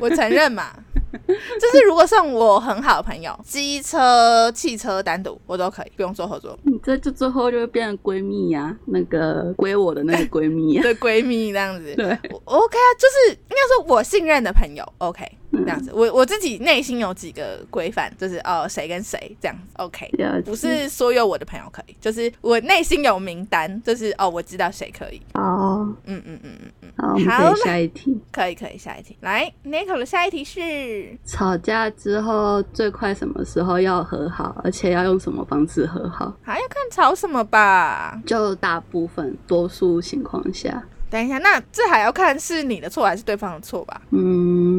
[0.00, 0.72] 我承认嘛。
[1.60, 6.58] 就是如果送我很好的朋友，机车、汽车单独我都可以，不用做合作。
[6.64, 11.94] 你这就最后就会变成闺蜜呀，那个归我的那个闺蜜，对闺蜜这样子。
[11.94, 12.06] 对
[12.44, 15.24] ，OK 啊，就是应该说我信任的朋友，OK。
[15.62, 20.10] 这样子，我我自己内心有几个规范，就是哦，谁跟谁这样子，OK，
[20.44, 25.20] 不是所有我的朋友可以，就是我内心有名单，就是哦，我知道谁可以。
[25.34, 26.50] 哦，嗯嗯嗯
[26.82, 36.32] 嗯嗯，好，下一题，可以可以，下一题，来，Nico 的下一题是吵架之后最快什么时候要和好，而且要用什么方式和好？
[36.42, 40.82] 还要看吵什么吧，就大部分多数情况下。
[41.10, 44.02] 等一下，那这还要看是你的错还是对方的错吧？
[44.10, 44.73] 嗯，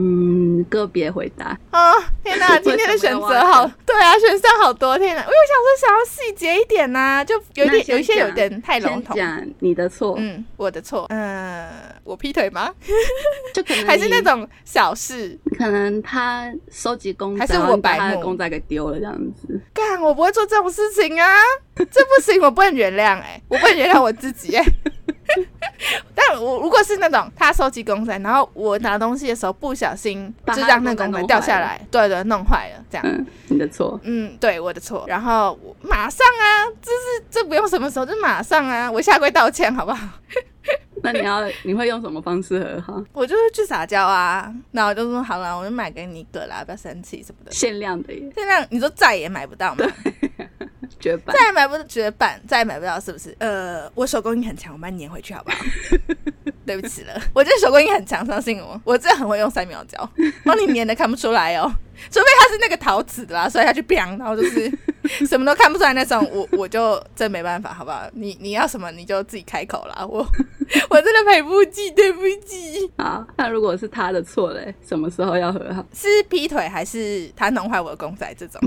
[0.65, 1.57] 个别回答。
[1.71, 1.93] 啊，
[2.23, 5.21] 天哪， 今天的选择好，对啊，选项好多，天哪！
[5.21, 9.15] 我有想说想要细节一点呐，就有点有一些有点太笼统。
[9.15, 11.69] 讲你的错，嗯，我的错，嗯，
[12.03, 12.73] 我劈腿吗？
[13.53, 19.59] 就可能 还是那种小事，可能他收集公仔，还是我把他的公仔给丢了这样子。
[19.73, 21.27] 干，我不会做这种事情啊，
[21.75, 24.65] 这不行，我不能原谅，哎，我不能原谅我自己，哎。
[26.13, 35.03] 但我如果是那种他收集公仔，然后我拿东西的时候不小心就让那公仔掉下来，对对，弄坏了，这样，你的错，嗯，对，我的错。
[35.07, 40.07] 然后马上啊，这是这不用什么时候，就马上啊，我下跪道歉好不好？
[41.03, 43.03] 那你要你会用什么方式和好？
[43.13, 49.85] 我就是去撒娇啊，那我就说好了，我就买给你一个啦，不要生气什么的，限量的耶，限量，你说再也买不到吗？
[51.05, 53.35] 绝版，再也买不到绝版，再也买不到，是不是？
[53.37, 55.57] 呃，我手工艺很强，我帮你粘回去好不好？
[56.65, 60.09] 对不起了，我这手工艺很强，相信我，我真的很会用三秒胶，
[60.43, 61.71] 帮你粘的看不出来哦。
[62.11, 64.69] 除非它是那个陶瓷的啦，摔下去砰，然后就是
[65.27, 68.01] 什么都看不出来那种，我我就真没办法，好不好？
[68.13, 70.25] 你你要什么你就自己开口啦，我
[70.89, 72.91] 我真的赔不起，对不起。
[72.97, 75.85] 好，那如果是他的错嘞，什么时候要和好？
[75.93, 78.59] 是劈腿还是他弄坏我的公仔这种？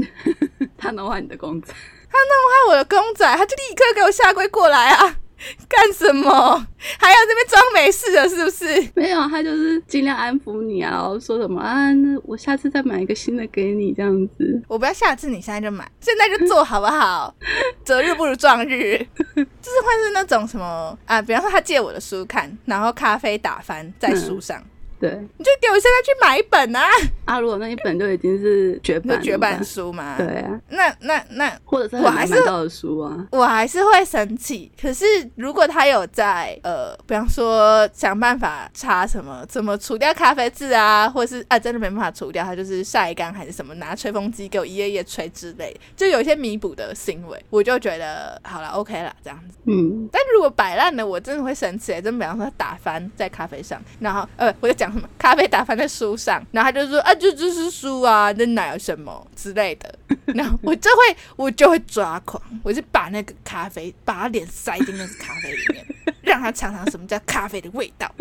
[0.78, 1.74] 他弄坏你的公仔。
[2.10, 5.16] 他弄坏我的公仔，他就立刻给我下跪过来啊！
[5.68, 6.66] 干什么？
[6.98, 8.90] 还要这边装没事的，是不是？
[8.96, 11.92] 没有，他就是尽量安抚你啊，说什么啊？
[11.92, 14.60] 那我下次再买一个新的给你，这样子。
[14.66, 17.32] 我不要下次，你现在就买，现在就做好不好？
[17.84, 21.22] 择日不如撞日， 就是会是那种什么啊？
[21.22, 24.60] 比方说他借我的书看，然后咖啡打翻在书上。
[25.00, 26.82] 对，你就给我现在去买一本啊！
[27.24, 30.16] 啊，如果那一本就已经是绝版绝版书嘛？
[30.18, 34.72] 对啊，那那那，或者是我还是买到的书啊，我还是会生气。
[34.80, 35.04] 可是
[35.36, 49.56] 如果他有在呃，比方说想办法擦什么，怎么除掉咖啡渍啊，或者是啊真的没办法除掉，他就是晒干还是什么，拿吹风机给我一页页吹之类，就有一些弥补的行为，我就觉得好了，OK 了这样子。
[49.66, 51.88] 嗯，但如果摆烂了，我真的会生气。
[52.00, 54.87] 真比方说打翻在咖啡上，然后呃，我就讲。
[55.18, 59.98] 咖啡打翻在书上，然后他就说啊，这就是书啊，那哪有什么之类的。
[60.26, 65.86] 然后我就会，我就会抓狂，我就把那个咖啡，把他脸塞进那个咖啡里面，
[66.22, 68.12] 让他尝尝什么叫咖啡的味道。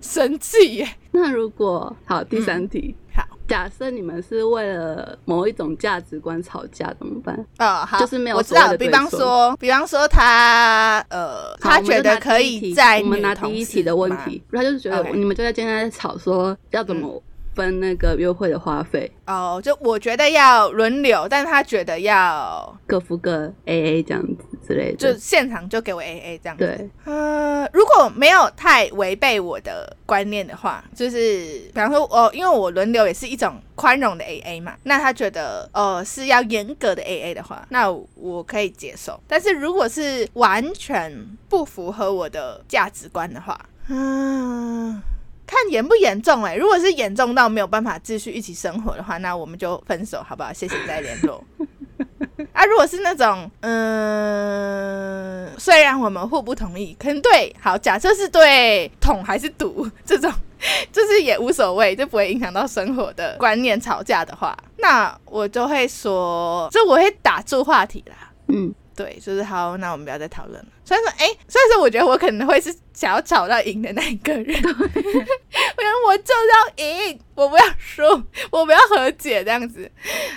[0.00, 0.88] 生气耶！
[1.14, 7.46] 那如果好，第三题，好，假设你们是为了某一种价值观吵架，怎么办？
[7.58, 8.36] 哦，好，就是没有。
[8.36, 17.22] 我知道，比方说，比方说他呃，他觉得可以在我们拿第一题的问题，他就是觉得你们就在今天在吵说要怎么。
[17.54, 19.08] 分那个约会的花费。
[19.28, 26.64] 哦，就我觉得要轮流，但他觉得要各付各 A A 这样子之类的，就现场就给我 A A 这样子。
[26.64, 39.20] 对，呃，如果没有太违背我的观念的话，就是比方说，哦，因为我轮流也是一种宽容的 A A 嘛，那他觉得呃是要严格的 A A 的话，那我可以接受。
[39.28, 41.12] 但是如果是完全
[41.48, 43.58] 不符合我的价值观的话，
[43.88, 45.02] 嗯。
[45.46, 50.50] 看严不严重哎，如果是严重到没有办法继续一起生活的话，那我们就分手好不好？
[50.50, 51.44] 谢谢再联络。
[52.52, 60.32] 啊，如果是那种嗯，虽然我们互不同意，可能对，好，假设是对捅还是赌这种，
[60.92, 63.80] 就是也无所谓，就不会影响到生活的观念。
[63.80, 68.30] 吵架的话，那我就会说，就我会打住话题啦。
[68.48, 68.72] 嗯。
[68.96, 70.66] 对，就是好，那我们不要再讨论了。
[70.84, 78.02] 虽然说，哎，虽然说，我觉得我可能会是想要吵到赢的那一个人， 我想我就是要赢，我不要输，
[78.50, 79.90] 我不要和解这样子。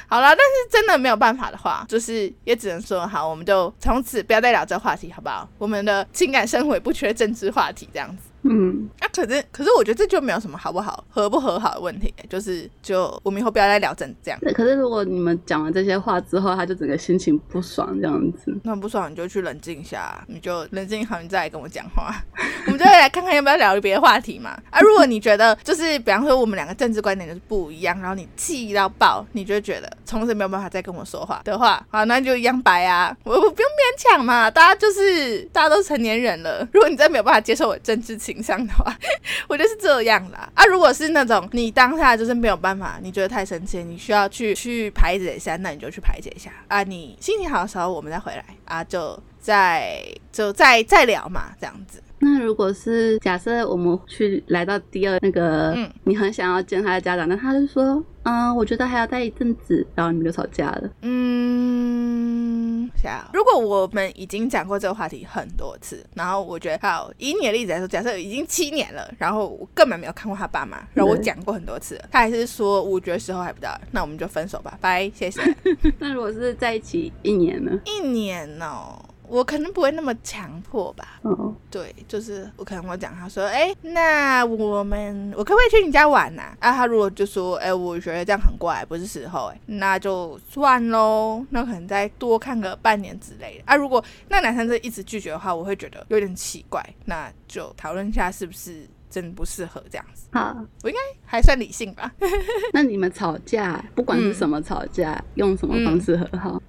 [0.08, 5.48] 好了，但是真的没有办法的话，就是也只能说好，我们就从此不要再聊这话题，好不好？
[5.58, 8.24] 我们的情感生活也不缺政治话题这样子。
[8.50, 14.40] 嗯，啊，可是可是我觉得这就没有什么好不好、合不和好的问题，就是就我们以后不要再聊政这样。
[14.54, 22.16] 可是如果你们讲完这些话之后，他就整个心情不爽这样子，那不爽你就去冷静一下，你就冷静好，你再来跟我讲话，
[22.68, 24.52] 我们就来看看要不要聊别的话题嘛。
[24.70, 38.96] 啊，如果你觉得就是比方说我们两个政治观点就是不一样，然后你气到爆，你就觉得从此没有办法再跟我说话的话，好，那就一样白啊，我我不用勉强嘛，大家就是大家都成年人了，如果你真没有办法接受我政治倾向的话。
[39.50, 40.64] 我就是这样啦啊！
[40.66, 46.84] 如果是那种你当下就是没有办法，你觉得太生气，你需要去去排解一下，那你就去排解一下啊！
[46.84, 52.02] 你心情好的时候，我们再回来啊，就再就再再聊嘛，这样子。
[52.20, 60.90] 那如果是假设我们去来到第二那个，你很想要见他的家长，那他就说，嗯，我觉得还要待一阵子，然后你们就吵架了。
[61.04, 62.57] 嗯，
[62.96, 75.42] 下如果我们已经讲过这个话题很多次，然后我觉得，好，以你的例子来说，假设已经七年了，然后我根本没有看过他爸妈，然后我讲过很多次，他还是说我觉得时候还不到，那我们就分手吧，拜，谢谢。
[76.00, 77.72] 那如果是在一起一年呢？
[77.86, 79.00] 一年哦。
[79.28, 81.20] 我可能不会那么强迫吧。
[81.24, 86.56] 嗯，对，就是我可能会讲他说，哎，那我们我可不可以去你家玩呐？
[86.60, 91.46] 啊，他如果就说，哎，我觉得这样很怪，不是时候，哎，那就算喽。
[91.50, 93.64] 那可能再多看个半年之类的。
[93.66, 96.84] 啊，如果那男生是一直拒绝的话，我会觉得有点奇怪。
[97.06, 100.28] 那就讨论一下是不是真不适合这样子。
[100.32, 102.12] 好，我应该还算理性吧。
[102.74, 106.62] 那你们吵架，不管是什么吵架，用什么方式和好？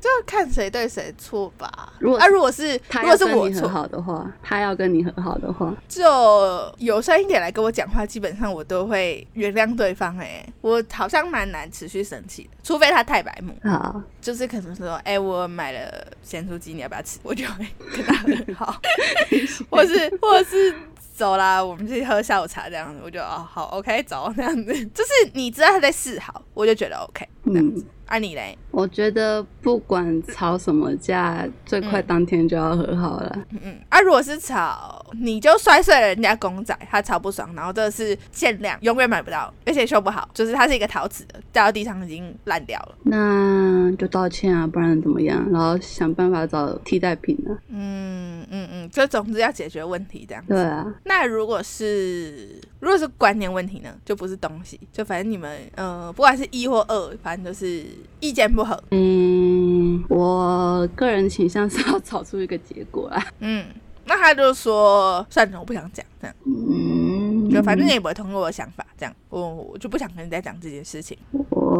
[0.00, 1.92] 就看谁对谁错吧。
[1.98, 10.16] 如果啊，如果是如果是我和好的话，他要跟你和好的话，就友善一点来跟我讲话，基本上我都会原谅对方。
[10.18, 13.52] 哎，我好像蛮难持续生气的，除非他太白目。
[13.68, 17.18] 好，就是可能说，哎，我买了咸酥鸡，你要不要吃？
[17.22, 18.80] 我就会跟他很好，
[19.70, 20.74] 或是或是
[21.14, 27.84] 走啦，我们去喝下午茶这样子，我就哦好，OK，走那样子，就是你知道他在示好，我就觉得 OK 这样子。
[28.06, 28.56] 啊，你嘞？
[28.70, 33.38] 我觉得不管吵什么架，最快当天就要和好了。
[33.50, 33.78] 嗯嗯。
[33.90, 37.54] 啊，如果是吵，你就摔碎了人家公仔，他超不爽。
[37.54, 42.94] 然后这是限量，永远买不到，而且修不好，就是它是一个陶瓷的，掉到地上已经烂掉了。
[43.02, 45.46] 那就道歉啊，不然怎么样？
[45.50, 47.52] 然后想办法找替代品啊。
[47.68, 50.42] 嗯嗯嗯，就总之要解决问题这样。
[50.48, 50.86] 对啊。
[51.04, 53.90] 那如果是如果是观念问题呢？
[54.02, 57.84] 就不是东西，就反正你们呃，不管是一或二，反正就是。
[58.20, 63.64] 意见不合，嗯，我个人倾向是要找出一个结果啦，嗯，
[64.06, 71.16] 那他就说算了，我不想讲这样，嗯，就反正你也不会通过我的想法，这样，我我就不想跟你再讲这件事情，
[71.50, 71.70] 我，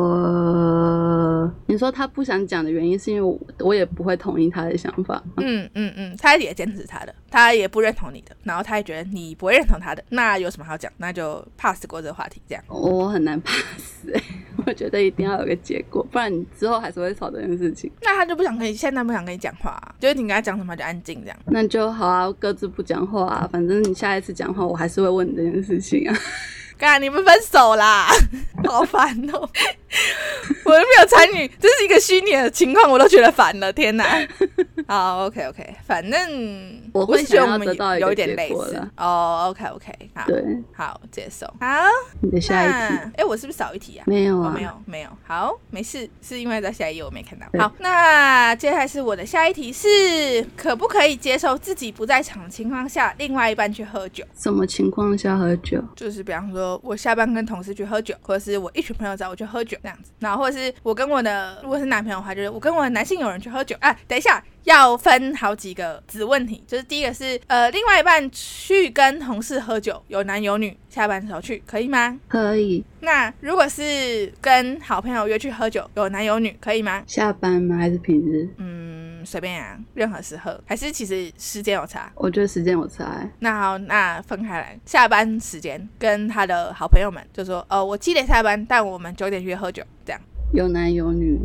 [1.67, 10.91] 你说他不想讲的原因是因为我我也不会同意他的想法，嗯嗯嗯，他也坚持他的，他也不认同你的，然后他也觉得你不会认同他的，那有什么好讲？
[10.97, 14.07] 那就 pass 过这个话题，这样，我很难 pass。
[14.67, 17.91] 我觉得一定要有个结果，不然你之后还是会吵这件事情。
[18.03, 21.39] 那他就不想跟你，现在不想跟你讲话，就是你跟他讲什么就安静这样。
[21.47, 26.17] 那就好啊，各自不讲话啊，反正你下一次讲话，我还是会问你这件事情啊。
[26.79, 28.07] 干，你们分手啦？
[28.67, 29.49] 好烦哦！
[30.65, 33.73] 我都没有参与，这是一个虚拟的情况，我都觉得烦了。
[33.73, 34.05] 天哪！
[34.87, 39.47] 好，OK OK，反正我会想要得到有点类似哦。
[39.49, 41.47] OK OK，好，对，好接受。
[41.61, 41.67] 好，
[42.21, 44.05] 你的下一题，哎，我是不是少一题啊？
[44.07, 45.09] 没有啊，没有没有。
[45.25, 47.47] 好，没事，是因为在下一页我没看到。
[47.61, 54.25] 好，那接下来是我的下一题是：可不可以接受自己不在场的情况下，另外一半去喝酒？
[54.37, 55.83] 什么情况下喝酒？
[55.97, 56.68] 就是比方说。
[56.83, 63.97] 我下班跟同事去喝酒，或者是我一群朋友找我去喝酒这样子，然后或者是我跟我的如果是男朋友的话，就是我跟我的男性友人去喝酒啊。
[64.09, 72.19] 等一下要分好几个子问题，就是第一个是呃，另外一半去跟同事喝酒，有男有女，下班的时候去可以吗？
[72.27, 72.85] 可以。
[73.01, 77.03] 那如果是跟好朋友约去喝酒，有男有女，可以吗？
[77.07, 77.77] 下班吗？
[77.77, 78.49] 还是平日？
[78.57, 78.88] 嗯。
[79.29, 82.11] 随便啊，任何时候，还是其实时间有差。
[82.15, 83.29] 我觉得时间有差。
[83.41, 90.21] 那好，那分开来，下班时间跟他的好朋友们就说，呃，我七点下班，但我们九点约喝酒，这样。
[90.55, 91.39] 有男有女，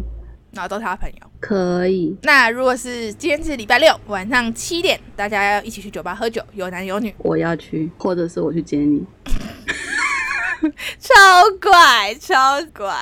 [0.53, 1.17] 然后都是他朋友。
[1.41, 2.17] 可以。
[2.23, 9.05] 那如果是今天是礼拜六晚上七点，大家要一起去酒吧喝酒，有男有女，我要去，或者是我去接你。
[10.97, 11.13] 超
[11.61, 12.95] 怪，超怪。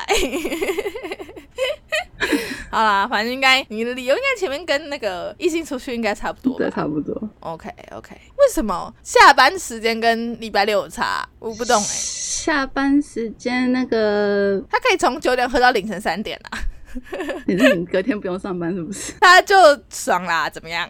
[2.71, 7.13] 好啦，反正应该你的理由应该前面跟那个异性出去应该差不多对，差不多。
[7.41, 11.27] OK OK，为什么下班时间跟礼拜六有差？
[11.39, 16.57] 我不懂哎、下班时间那个，他可以从九点喝到凌晨三点啊，
[17.45, 19.13] 你是你隔天不用上班是不是？
[19.19, 19.55] 他就
[19.89, 20.89] 爽啦，怎么样？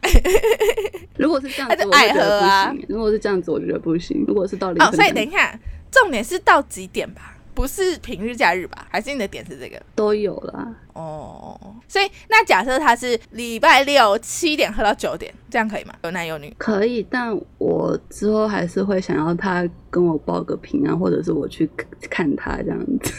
[1.17, 2.85] 如果是这样子，我觉得喝啊不行。
[2.89, 4.23] 如果是这样子，我觉得不行。
[4.27, 5.59] 如果是到凌晨哦，所以等一下，
[5.91, 7.35] 重点是到几点吧？
[7.53, 8.87] 不是平日假日吧？
[8.89, 9.81] 还是你的点是这个？
[9.95, 10.75] 都有啦。
[10.93, 15.93] 哦，所以那假设他是礼拜六七点喝到九点，这样可以吗？
[16.03, 16.53] 有男有女？
[16.57, 21.69] 可以，但我之后还是会想要他跟我报个平安，或者是我去
[22.09, 23.13] 看他这样子。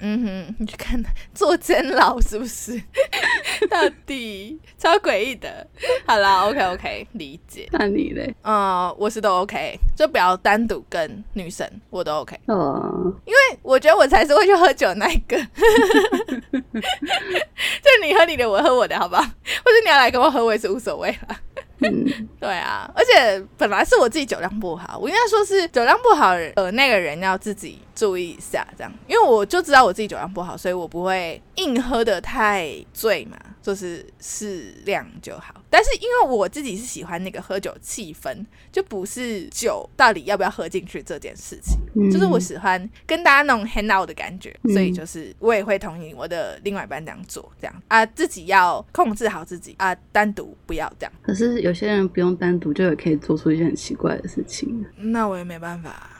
[0.00, 1.02] 嗯哼，你去看
[1.34, 2.80] 做监牢是不是？
[3.68, 5.66] 到底超诡异的。
[6.06, 7.68] 好啦 o k OK，理解。
[7.72, 8.34] 那你嘞？
[8.42, 12.38] 呃，我是都 OK，就不要单独跟女生，我都 OK。
[12.46, 15.36] 哦，因为我觉得我才是会去喝酒的那一个，
[16.62, 19.22] 就你喝你的，我喝我的，好不好？
[19.22, 21.40] 或者你要来跟我喝，我也是无所谓啦。
[21.80, 35.54] 嗯， 对啊，而且本来是我自己酒量不好，我应该说是酒量不好的那个人要自己注意一下，这样，因为我就知道我自己酒量不好，所以我不会硬喝的太醉嘛，就是适量就好。
[35.70, 51.12] 但是因为我自己是喜欢那个喝酒气氛，就不是酒到底要不要喝进去这件事情，嗯就是我喜欢跟大家那种 hang out 的感觉，嗯所以就是我也会同意我的另外一半这样做，这样啊，自己要控制好自己啊，单独不要这样。
[51.22, 54.84] 可是有些人不用单独就也可以做出一些很奇怪的事情。
[54.96, 56.10] 那我也没办法。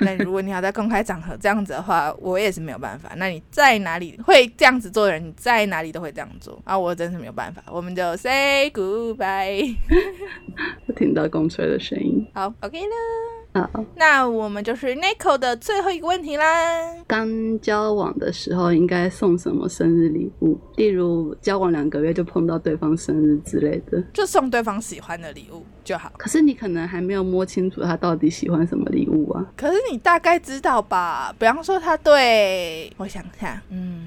[0.00, 3.12] 那如果你要在公开场合这样子的话，我也是没有办法。
[3.16, 6.78] 那你在哪里会这样子做的人，你在哪里都会这样做啊！
[6.78, 9.74] 我真是没有办法，我们就 say goodbye。
[10.86, 12.92] 我 听到公吹的声音好，OK 了。
[13.72, 13.84] 好。
[13.96, 16.44] 那我们就是 Nico 的最后一个问题啦。
[17.06, 20.58] 刚交往的时候应该送什么生日礼物？
[20.76, 24.02] 例如交往两个月就碰到对方生日之类的。
[24.12, 26.12] 就送对方喜欢的礼物就好。
[26.18, 29.46] 可是你可能还没有摸清楚他到底喜欢什么礼物啊。
[29.56, 31.34] 可是你大概知道吧？
[31.38, 34.05] 比方说他对我想想，嗯嗯，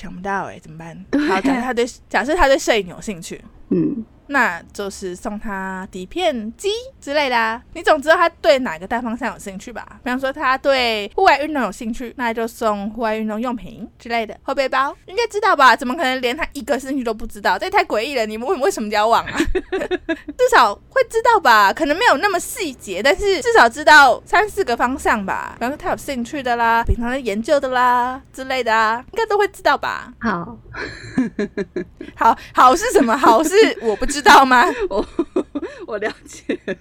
[0.00, 1.04] 想不到哎、怎么办？
[1.10, 3.38] 对 好，假设他对假设他对摄影有兴趣，
[3.68, 6.68] 嗯，那就是送他底片机
[7.00, 7.60] 之类的啊。
[7.74, 9.86] 你总知道他对哪个大方向有兴趣吧？
[10.02, 15.74] 比方说他对户外运动有兴趣，那就送户外运动用品之类的，后背包应该知道吧？
[15.76, 17.58] 怎么可能连他一个兴趣都不知道？
[17.58, 18.24] 这也太诡异了！
[18.26, 19.36] 你们为为什么交往啊？
[20.38, 21.72] 至少会知道吧？
[21.72, 25.54] 可能没有那么细节，但是至少知道三四个方向吧。
[25.58, 30.12] 比方说他有兴趣的啦，平常在研究的啦之类的啊，应该都会知道吧？
[30.20, 30.56] 好，
[32.14, 33.16] 好好是什么？
[33.16, 34.64] 好是我不知道吗？
[34.90, 35.06] 我
[35.86, 36.74] 我了解了。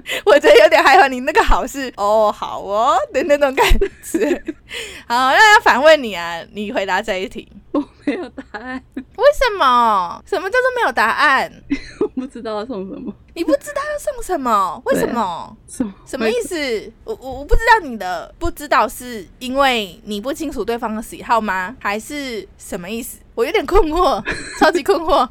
[0.24, 3.66] 我觉得有点害怕，你那个好是哦好哦的那种感
[4.02, 4.42] 觉。
[5.06, 10.22] 好，那要反问你啊，你回答这一题，我没有答案，为什么？
[10.26, 11.52] 什么叫做没有答案？
[12.00, 13.12] 我不知道要送什么。
[13.34, 14.82] 你不知道要送什么？
[14.86, 15.56] 为什对么？
[15.68, 15.92] 什么？
[16.06, 16.92] 什么意思？
[17.04, 21.76] 我我我不知道你的不知道是因为你不清楚对方的喜好吗？
[21.78, 23.18] 还是什么意思？
[23.34, 24.22] 我有点困惑，
[24.58, 25.28] 超级困惑。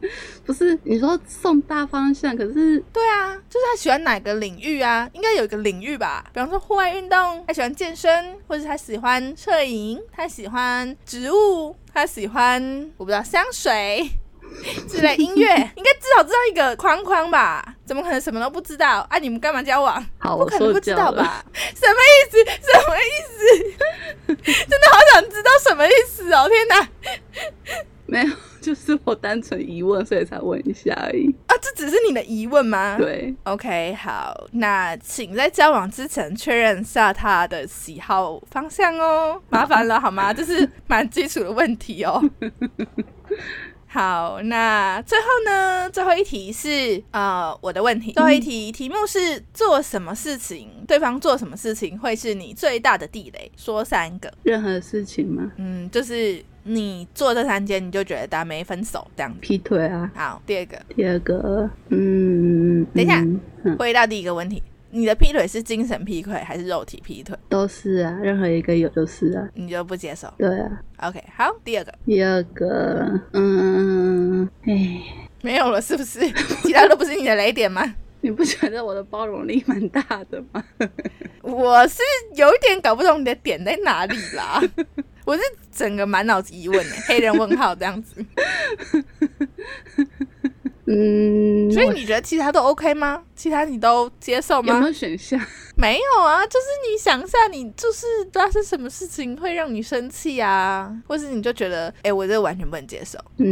[0.46, 5.08] 不是你说送大方向，可是对啊，就是他喜欢哪个领域啊？
[5.12, 14.08] 应该有一个领域吧，比方说户外运动，他喜欢健身，或者他喜欢摄影，他喜欢植物，他喜欢我不知道香水
[14.88, 17.76] 之类音乐， 应该至少知道一个框框吧？
[17.86, 19.18] 怎么可能什么都不知道啊？
[19.18, 20.04] 你们干嘛交往？
[20.18, 20.94] 好，不我可能不知。
[20.94, 21.44] 道吧？
[21.54, 22.44] 什么意思？
[22.44, 24.34] 什么意思？
[24.44, 26.48] 真的好想知道什么意思哦！
[26.48, 26.88] 天哪！
[28.06, 28.30] 没有，
[28.60, 31.28] 就是我单纯疑问，所以才问一下而已。
[31.46, 32.96] 啊，这只是你的疑问吗？。
[32.98, 40.32] 对，OK，好，那请在交往之前确认下他的喜好方向哦，麻烦了好吗？
[40.32, 42.22] 这是蛮基础的问题哦。
[43.92, 45.90] 好，那最后呢？
[45.90, 48.12] 最后一题是呃我的问题。
[48.12, 53.50] 最后一题题目是做什么事情，对方做什么事情会是你最大的地雷？
[53.56, 55.50] 说三个，任何事情吗？
[55.56, 59.38] 嗯，就是你做这三件，你就觉得大家没分手这样子。
[59.40, 60.10] 劈腿啊。
[60.14, 63.24] 好，第二个，第二个，嗯，等一下
[63.78, 67.36] 回到第一个问题，你的劈腿是精神劈腿还是肉体劈腿？
[67.48, 69.48] 都是啊，任何一个有都是啊。
[69.54, 70.82] 你就不接受对啊。
[70.98, 75.00] ？OK，好，第二个第二个，嗯，哎，
[75.42, 76.20] 没有了，是不是？
[76.62, 77.94] 其他都不是你的雷点吗？
[78.22, 80.62] 你不觉得我的包容力蛮大的吗？
[81.40, 82.02] 我是
[82.36, 84.62] 有一点搞不懂你的点在哪里啦。
[85.24, 85.42] 我是
[85.72, 88.24] 整个满脑子疑问欸， 黑人问号这样子。
[90.86, 93.22] 嗯，所以你觉得其他都 OK 吗？
[93.36, 94.74] 其他你都接受吗？
[94.74, 95.40] 有没有选项？
[95.76, 103.16] 没有啊，就是你想一下，你就是发生什么事情会让你生气啊，或是你就觉得，哎，我这完全不能接受。
[103.36, 103.46] 嗯，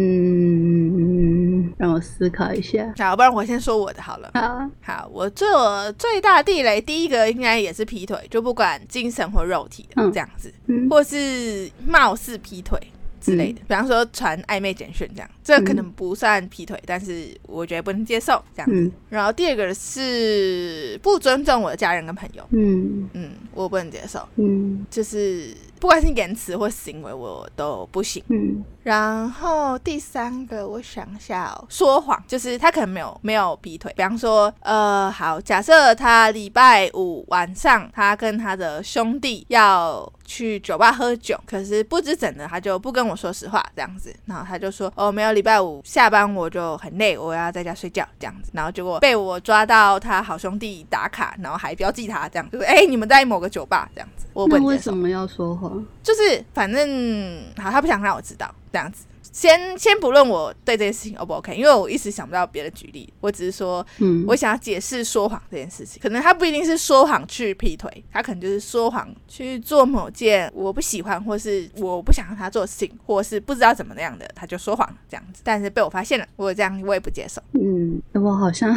[1.76, 2.94] 让我思考一下。
[2.98, 4.30] 好，不然我先说我的好了。
[4.34, 10.52] 好，好，我做最大地雷，第一个应该也是劈腿，就不管精神或肉体的这样子，
[10.88, 12.78] 或是貌似劈腿。
[13.20, 18.92] 之类的，比方说传暧昧简讯这样，这可能不算劈腿，但是我觉得不能接受这样子。
[19.08, 23.08] 然后第二个是不尊重我的家人跟朋友，嗯。
[23.14, 28.62] 嗯，我不能接受，嗯，就是不管是言辞或行为，我都不行，嗯。
[28.82, 33.92] 然后第三个，我想一下哦，说谎，就是他可能没有没有劈腿。
[33.96, 55.84] 比方说，呃，好，假设他礼拜五晚上他跟他的兄弟要去酒吧喝酒，可是不知怎的他就不跟我说实话，这样子，然后他就说，哦，没有，礼拜五下班我就很累，我要在家睡觉，这样子，然后结果被我抓到他好兄弟打卡，然后还标记他，这样，就是哎，你们在某个酒吧这样子，我那为什么要说谎？
[56.02, 58.52] 就是反正好，他不想让我知道。
[58.70, 77.40] 这样子，先先不论我对这件事情 O 不 OK，因为我一时想不到别的举例，我只是说，嗯，我想要解释说谎这件事情，可能他不一定是说谎去劈腿，他可能就是说谎去做某件我不喜欢或是我不想让他做的事情，或是不知道怎么那样的，他就说谎这样子，但是被我发现了，我这样我也不接受。
[77.52, 78.74] 嗯，我好像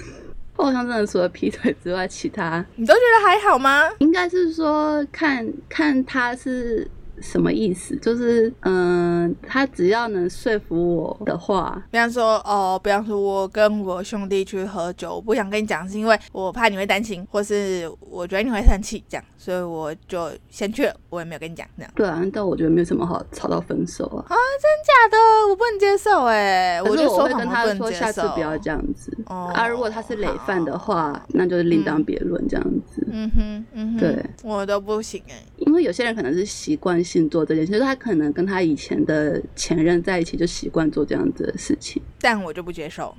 [0.56, 3.90] 我好像真的除了劈腿之外，其他你都觉得还好吗？
[3.98, 6.88] 应该是说看看他是。
[7.20, 7.96] 什么意思？
[7.96, 21.92] 就是，嗯，他只要能说服我的话，比方说，哦，比方说，我跟我兄弟去喝酒，我不想跟你讲，是因为我怕你会担心，或是我觉得你会生气，这样，所以我就先去了，我也没有跟你讲，这样。
[21.94, 24.24] 对啊，但我觉得没有什么好吵到分手啊。
[24.28, 25.16] 啊，真假的？
[25.50, 29.16] 我不能接受哎，我就说跟他说下次不要这样子。
[29.26, 29.50] 哦。
[29.54, 33.06] 啊，如果他是累犯的话，那就是另当别论，这样子。
[33.10, 33.98] 嗯哼，嗯哼。
[33.98, 37.04] 对，我都不行哎，因为有些人可能是习惯。
[37.04, 42.00] 性做这件事，就是他可能跟他以前的前任在一起，就习惯做这样子的事情。
[42.20, 43.14] 但我就不接受，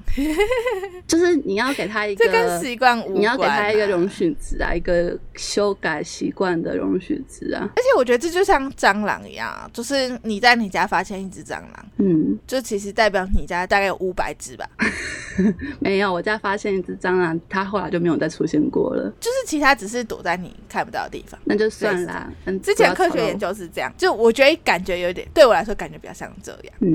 [1.05, 3.15] 就是你要给他一个，这跟习惯无关。
[3.15, 7.69] 你要给他一个容许值啊，一个修改习惯的容许值啊。
[7.75, 14.67] 而且我觉得这就像蟑螂一样，就是你在你家发现一只蟑螂，嗯，就其实代表你家大概有五百只吧。
[15.79, 19.13] 没有，我家发现一只蟑螂，它后来就没有再出现过了。
[19.19, 22.31] 就是其他只是躲在你看不到的地方，那就算啦。
[22.61, 23.67] 之前科学研究是。
[23.67, 26.73] 这样，就我觉得感觉有点，对我来说感觉比较像这样。
[26.79, 26.91] 嗯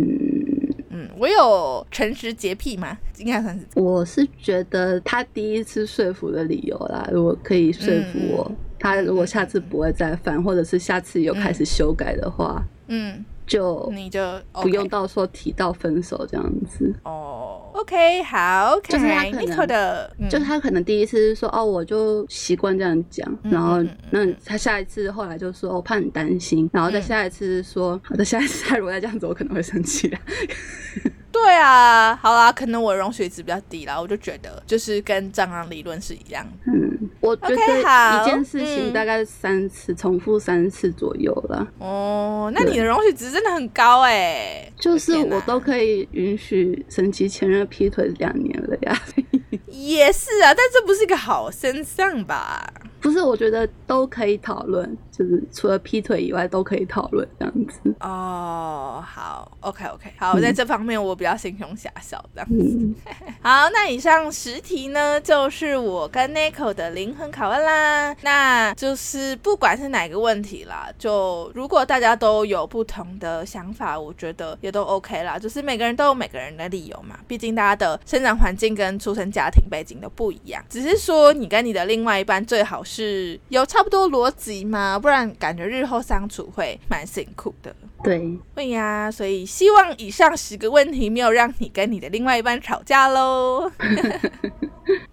[0.91, 2.97] 嗯，我有诚实洁癖吗？
[3.19, 3.67] 应该算是。
[3.75, 13.25] 我是觉得他第一次说服的理由啦，如果可以说服我，他如果下次不会再犯，或者是下次有开始修改的话，嗯。
[13.47, 17.60] 就你就不用到时候提到分手这样子哦。
[17.73, 30.09] OK，好，就是他可能的，就是他可能第一次说哦，我就习惯这样讲，然后那他下一次后来就说我怕你担心，然后再下一次说好的，下一次他 如果再这样子，我可能会生气。
[30.09, 30.19] 的。
[31.33, 36.47] 对啊，好啦，可能我容许值比较低啦，我就觉得就是跟蟑螂理论是一样。
[36.67, 41.67] 嗯，我觉得一件事情大概三次重复三次左右了。
[41.79, 49.01] 哦，那你的容许值真的很高哎，就是我都可以允许神奇前任劈腿两年了呀。
[49.67, 52.71] 也是啊，但这不是一个好现象吧？
[53.01, 57.95] 不是，我觉得都可以讨论，就是除了劈腿以外都可以讨论这样子。
[58.01, 62.89] 哦，好，OK OK，好，在这方面我比较心胸狭小这样子。
[63.43, 68.17] 好，那以上十题呢，就是我跟 Nico 的灵魂拷问啦。
[68.23, 75.39] 那就是不管是哪个问题啦，就如果大家都有不同的想法，我觉得也都 OK 啦。
[75.39, 80.65] 就是每个人都有每个人的理由嘛，毕竟大家的生长环境跟出生家庭背景都不一样。
[80.71, 82.71] 只是说你跟你的另外一半最好。
[82.83, 84.97] 是有差不多逻辑嘛？
[84.97, 87.75] 不然感觉日后相处会蛮辛苦的。
[88.03, 89.11] 对，会呀。
[89.11, 93.71] 所以希望以上十个问题没有让你跟你的另外一半吵架喽。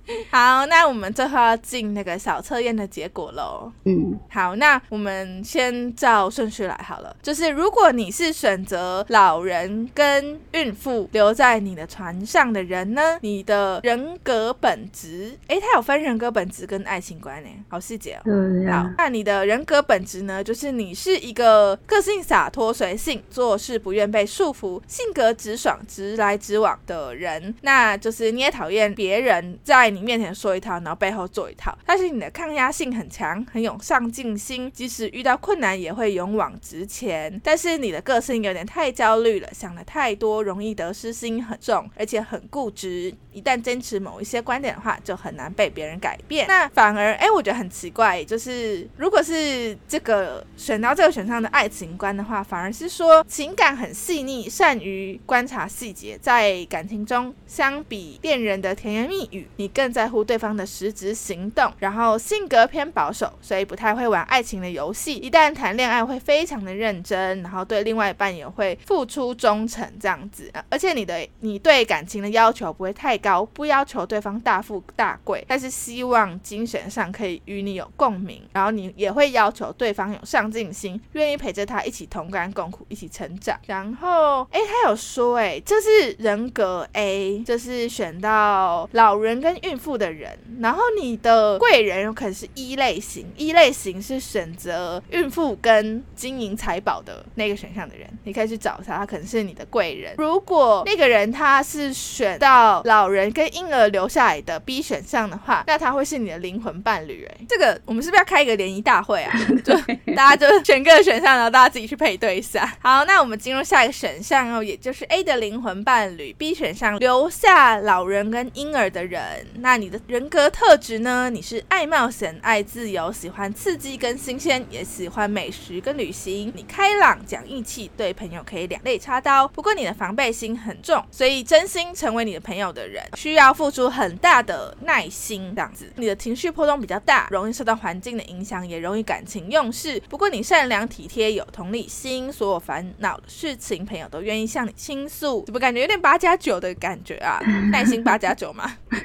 [0.31, 3.71] 好，那我们最后要进那个小测验的结果喽。
[3.83, 7.13] 嗯，好，那我们先照顺序来好了。
[7.21, 18.21] 就是如果你是选择老人跟孕妇留在你的船上的人呢，你的人格本质，哎，它有分人格本质跟爱情观呢，好细节哦。
[18.25, 27.53] 嗯好，那你的人格本质呢，就是你是一个个性洒脱、随性、做事不愿被束缚、性格直爽、直来直往的人。
[27.61, 29.96] 那就是你也讨厌别人在。
[29.97, 31.75] 你面前说一套，然后背后做一套。
[31.85, 37.41] 但是你的抗压性很强，很有上进心，即使遇到困难也会勇往直前。
[37.43, 43.13] 但是你的个性有点太焦虑了，想的太多，容易得失心很重，而且很固执。
[43.33, 46.47] 一旦坚持某一些观点的话，就很难被别人改变。
[46.47, 61.71] 那反而，哎，我觉得很奇怪，就是如果是这个选到这个选项的爱情观的话，反而是说情感很细腻，善于观察细节，在感情中相比恋人的甜言蜜语，你更在乎对方的实质行动。
[61.79, 65.15] 然后性格偏保守，所以不太会玩爱情的游戏。
[65.15, 70.51] 一旦谈恋爱会非常的认真，然后对另外一半也会付出忠诚这样子。
[70.69, 73.45] 而且你的你对感情的要求不会太高。
[73.53, 78.41] 不要求对方大富大贵，但是希望精神上可以与你有共鸣。
[78.51, 83.57] 然后你也会要求对方有上进心，愿意陪着他一起同甘共苦，一起成长。
[83.65, 90.37] 然后，哎，他有说，哎，这是人格 A，就是选到老人跟孕妇的人。
[90.59, 100.15] 然后你的贵人有可能是一类型，一类型是选择孕妇跟金银财宝的那个选项的人，你可以去找他，他可能是你的贵人。
[100.17, 103.27] 如果那个人他是选到老人。
[103.37, 107.23] 跟婴儿留下来的 B 选项的话，那他会是你的灵魂伴侣。
[107.29, 109.31] 哎，这个我们是不是要开一个联谊大会啊？
[109.63, 109.75] 就
[110.15, 112.75] 大家就选个选项，然后大家自己去配对一下。
[112.79, 116.33] 好，那我们进入下一个选项哦，也就是 A 的灵魂伴侣。
[116.33, 119.45] B 选项留下老人跟婴儿的人。
[119.67, 121.29] 那你的人格特质呢？
[121.29, 126.49] 你是爱冒险、爱自由、喜欢刺激跟新鲜，也喜欢美食跟旅行。
[126.55, 129.45] 你开朗、讲义气，对朋友可以两肋插刀。
[129.49, 133.03] 不过你的防备心很重，所以真心成为你的朋友的人。
[133.17, 140.01] 需要付出很大的耐心，这样子，你的情绪波动比较大，容易受到环境的影响，也容易感情用事。
[140.07, 145.43] 不过你善良体贴，有同理心，所有烦恼的事情，朋友都愿意向你倾诉。
[145.43, 147.41] 怎么感觉有点八加九的感觉啊？
[147.69, 148.77] 耐心八加九吗？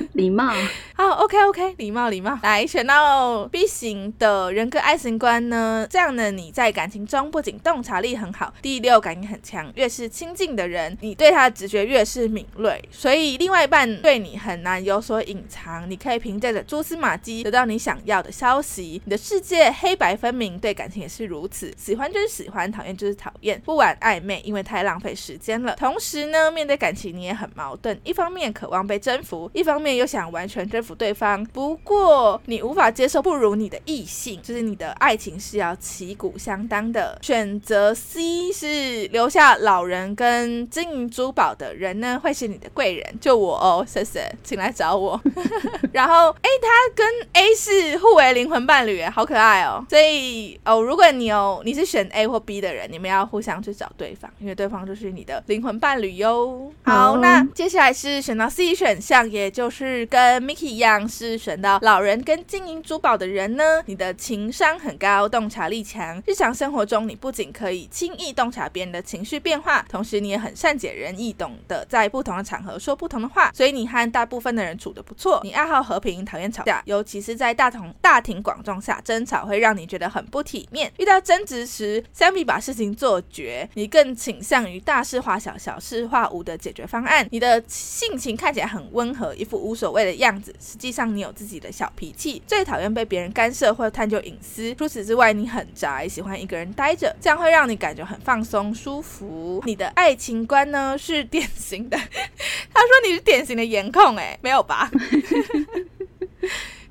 [0.14, 0.52] 礼貌。
[0.94, 2.38] 好，OK OK，礼貌礼貌。
[2.42, 5.86] 来选到 B 型的人格爱情观呢？
[5.90, 9.70] 这样呢，你在感情中不仅洞察力很好，第六感也很强。
[9.74, 13.32] 越是亲近的人，你对他的直觉越是敏锐，所以。
[13.42, 19.00] 另外一半对你很难有所隐藏，你可以凭借着蛛丝马迹得到你想要的消息。
[19.04, 25.74] 你的世界黑白分明，对感情也是如此，喜欢就是喜欢，讨厌就是讨厌，不玩暧昧，因为太浪费时间了。
[25.74, 31.44] 同时呢，面对感情你也很矛盾，一方面渴望被征服，一方 面又想完全征服对方。
[31.46, 37.18] 不过你无法接受不如你的异性，就是你的爱情是要旗鼓相当的。
[37.20, 43.04] 选择 C 是留下老人跟金银珠宝的人呢，会是你的贵人。
[43.20, 45.20] 就我哦，谢谢，请来找我。
[45.92, 49.84] 然后，哎，他跟 A 是互为灵魂伴侣，好可爱哦。
[49.90, 56.70] 所以，哦，如果你有你是选 A 或 B 的人，你们要互相去找对方，因为对方就是你的灵魂伴侣哟。
[56.84, 59.71] 好，那接下来是选到 C 选项，也就是
[60.06, 63.62] 跟 Mickey 一样是选到老人跟金银珠宝的人呢。
[63.86, 73.12] 你的情商很高，洞察力强，日常生活中你不仅可以轻易洞察别人的情绪变化，同时你也很善解人意，懂得在不同的场合说不。
[73.12, 75.38] 同的话，所以你和大部分的人处的不错。
[75.44, 80.90] 你爱好和平，讨厌吵架，尤其是在大同大庭广众下争吵，会让你觉得很不体面。
[80.96, 87.28] 遇到争执时，相比把事情做绝，你更倾向于大事化小，小事化无的解决方案。
[87.30, 94.74] 你的性情看起来很温和，一副无所谓的样子，实际上你有自己的小脾气，最讨厌被别人干涉或探究隐私。
[94.74, 99.62] 除此之外，你很宅，喜欢一个人待着，这样会让你感觉很放松舒服。
[99.64, 101.96] 你的爱情观呢，是典型的。
[101.98, 102.88] 他说。
[103.04, 104.88] 你是典型的颜控哎，没有吧？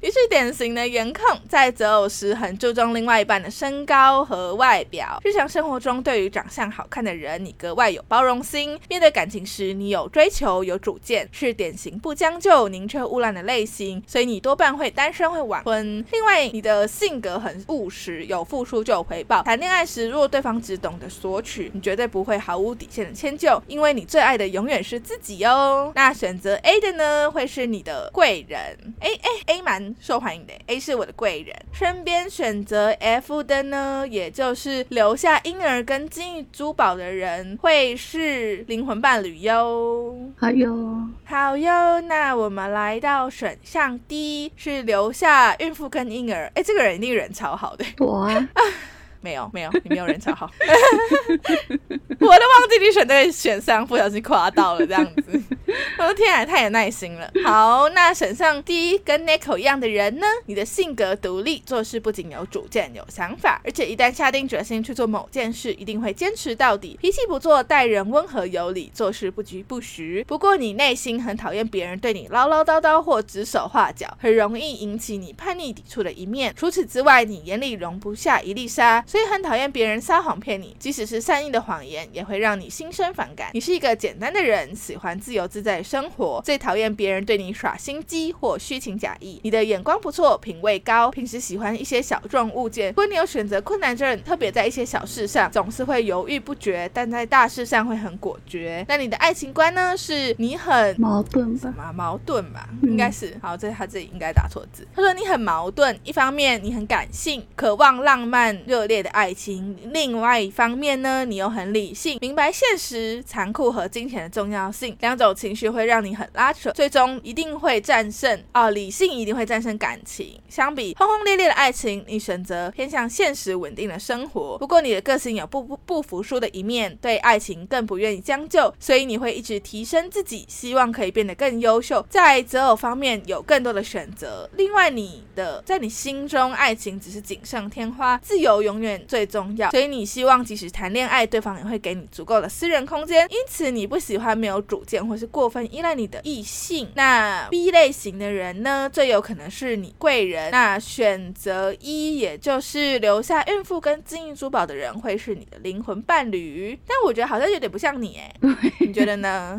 [0.01, 5.21] 于是典型的颜控，在择偶时很注重另外一半的身高和外表。
[5.23, 8.79] 日常生活中，对于长相好看的人，你格外有包容心。
[8.89, 14.01] 面对感情时，你有追求、有主见，是典型不将就、宁缺毋滥的类型。
[14.07, 16.03] 所以你多半会单身、会晚婚。
[16.11, 19.43] 另外，你的性格很务实，有付出就有回报。
[19.43, 25.91] 谈恋爱时，如果对方只懂得索取，你绝对不会毫无底线的迁就，因为你最爱的永远是自己哦。
[25.93, 28.95] 那选择 A 的呢，会是你的贵人。
[29.01, 29.90] A A A 蛮。
[29.99, 40.15] 受欢迎的 A 是我的贵人，身边选择 F 的呢，也就是留下婴儿跟金玉珠宝的人，会是灵魂伴侣哟。
[40.37, 42.01] 好哟，好哟。
[42.01, 46.51] 那我们来到选项 D，是留下孕妇跟婴儿。
[46.55, 47.85] 哎，这个人一定人超好的。
[47.99, 48.49] 我啊，
[49.21, 50.49] 没有没有， 你没有人超好。
[50.67, 55.41] 我都忘记你选这个选项，不小心夸到了这样子。
[55.97, 57.31] 我的天啊，太有耐心了。
[57.45, 60.25] 好，那选项第一跟 Nico 一样的人呢？
[60.45, 66.97] 你的性格独立，做事不仅有主见、有想法，而且一旦下定决心去做某件事，一定会坚持到底。
[67.01, 70.23] 脾气不错，待人温和有礼，做事不拘不徐。
[70.27, 76.53] 不过你内心很讨厌别人对你唠唠叨叨或指手画脚，很容易引起你叛逆抵触的一面。
[76.57, 83.49] 除此之外，你眼里容不下一粒沙，所以很讨厌别人撒谎骗你，即使是善意的谎言，也会让你心生反感。
[83.53, 89.41] 你是一个简单的人，喜欢自由自在生活，最讨厌别人对你耍心机或虚情假意。
[89.43, 92.91] 你的眼光不错，品味高，平时喜欢一些小众物件。
[92.91, 98.85] 如果你有选择困难症，特别在一些小事上总是会犹豫不决，但在大事上会很果决。
[98.87, 99.93] 那你的爱情观呢？
[99.97, 101.91] 是你很矛盾吧？
[101.93, 103.37] 矛盾吧，应该是。
[103.41, 104.87] 好，这他自己应该打错字。
[104.95, 114.95] 他说你很矛盾，一方面你很感性，渴望浪漫热烈的爱情；另外一方面呢，你又很理性，明白现实、残酷和金钱的重要性。
[115.01, 118.69] 两种情绪会让你很拉扯，最终一定会战胜哦。
[118.71, 120.39] 理性一定会战胜感情。
[120.49, 124.57] 相比轰轰烈烈的爱情，你选择偏向现实稳定的生活。
[124.57, 134.49] 不过你的个性有不不不服输的一面，对爱情更不愿意将就，所以你会一直提升自己，希望可以变得更优秀，在择偶方面有更多的选择。
[134.57, 139.69] 另外，你的在你心中，爱情只是锦上添花，自由永远最重要。
[139.71, 143.27] 所以你希望即使谈恋爱，对方也会给你足够的私人空间。
[143.29, 146.89] 因此，你不喜欢没有主见或是过分依赖你的异性。
[146.95, 150.51] 那 B 类型的人呢，最有可能是你贵人。
[150.51, 156.79] 那选择一，也就是留下孕妇跟金银珠宝的人，会是你的灵魂伴侣。
[156.87, 158.35] 但我觉得好像有点不像你哎，
[158.79, 159.57] 你觉得呢？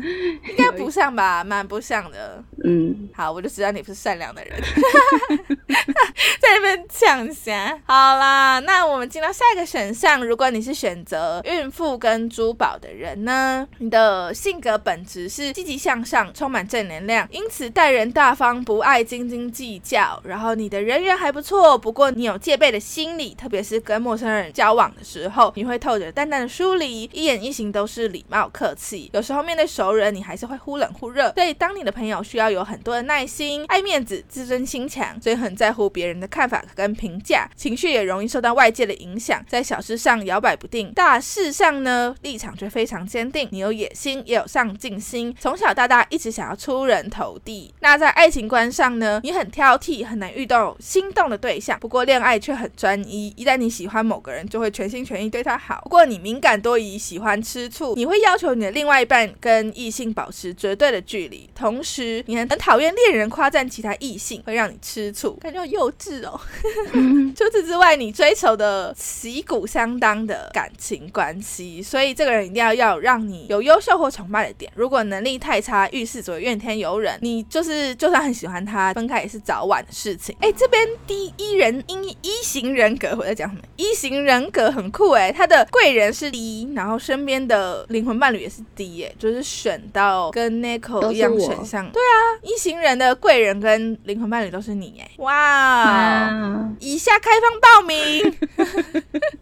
[0.49, 2.43] 应该不像吧，蛮不像的。
[2.63, 4.59] 嗯，好，我就知道你不是善良的人，
[6.39, 7.81] 在那边抢先。
[7.85, 10.21] 好啦，那我们进那下一个选项。
[10.21, 20.21] 如果你是选择孕妇跟珠宝的人呢，你的性格本质是积极向上，充满正能量，因此待人大方，不爱斤斤计较。
[20.25, 29.09] 然后你的人缘还不错，不过你有戒备的心理，特别是跟陌生人交往的时候，你会透着淡淡的疏离，一言一行都是礼貌客气。
[29.13, 31.31] 有时候面对熟人，你还是会忽冷忽热。
[31.35, 43.49] 所以当你的朋友需要有很多的耐心，爱面子，自尊心强，所以很在乎别人的看法跟评价，情绪也容易受到外界的影响，在小事上摇摆不定，大事上呢立场却非常坚定。
[43.51, 47.73] 你有野心，也有上进心，从小到大一直想要出人头地。
[47.79, 53.33] 那在爱情观上呢，你很挑剔，很难遇到心动的对象，不过恋爱却很专一。
[53.35, 55.81] 一旦你喜欢某个人，就会全心全意对他好。
[55.83, 66.39] 不过你敏感多疑，喜欢吃醋，你会要求你的另外一半跟异性保持绝对的距离，同时你很很讨厌恋人夸赞其他异性，会让你吃醋，感觉好幼稚哦。
[67.35, 74.71] 除此之外，你追求的旗鼓相当的感情关系，所以这个人一定要要让你有优秀或崇拜的点。
[74.75, 80.33] 如果能力太差，遇事只会怨天尤人，你就是就算很喜欢他，分开也是早晚的事情。
[80.39, 83.61] 哎，这边第一人一一型人格我在讲什么？
[83.75, 91.89] 一型人格很酷哎，他的贵人是 D，然后身边的灵魂伴侣也是 D 哎，就是选到跟 Nico 一样选项。
[91.91, 96.69] 对啊，一型人的贵人跟灵魂伴侣都是你哎，哇！
[96.79, 98.37] 以下开放报名，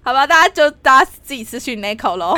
[0.02, 2.38] 好吧，大家就大家自己私讯 Nico 喽。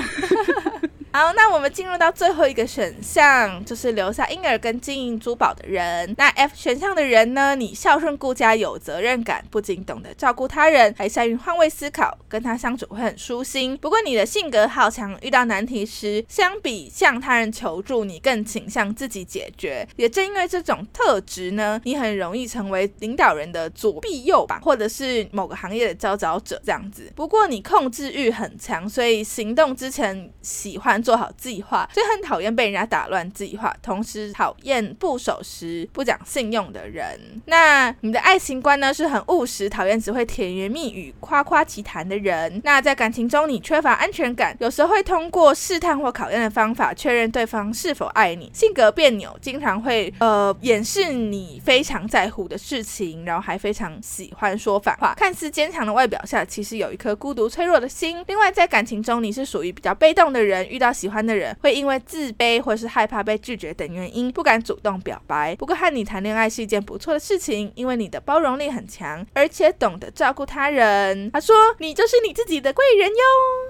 [1.15, 6.11] 好，那我们进入到最后一个选项，就是留下婴儿跟金银珠宝的人。
[6.17, 7.55] 那 F 选项的人呢？
[7.55, 13.77] 你孝顺顾家，有责任感，不仅懂得照顾他人，还善于换位思考，跟他相处会很舒心。
[13.77, 19.87] 不过你的性格好强，遇到难题时，相比向他人求助，你更倾向自己解决。
[19.95, 27.13] 也正因为这种特质呢，你很容易成为领导人的左臂右膀，或者是某个行业的佼佼者这样子。
[27.15, 31.02] 不过你控制欲很强，所以行动之前喜欢。
[31.03, 37.19] 做好计划，所以很讨厌被人家打乱计划，同时讨厌不守时、不讲信用的人。
[37.45, 38.93] 那你的爱情观呢？
[38.93, 42.61] 是很务实，讨厌只会甜言蜜语、夸夸其谈的人。
[42.63, 48.49] 那在感情中，你缺乏安全感，有时会通过试探或考验的方法确认对方是否爱你。
[48.53, 55.13] 性格别扭，经常会呃掩饰你非常在乎的事情，然后还非常喜欢说反话。
[55.17, 58.23] 看似坚强的外表下，其实有一颗孤独脆弱的心。
[58.27, 60.92] 另外，在感情中，你是属于比较被动的人，遇到。
[60.93, 65.55] 喜欢的人会因为自卑或是害怕被拒绝等原因不敢主动表白。
[65.55, 71.31] 不过和你谈恋爱是一件不错的事情，因为你的包容力很强，而且懂得照顾他人。
[71.31, 73.15] 他说你就是你自己的贵人哟。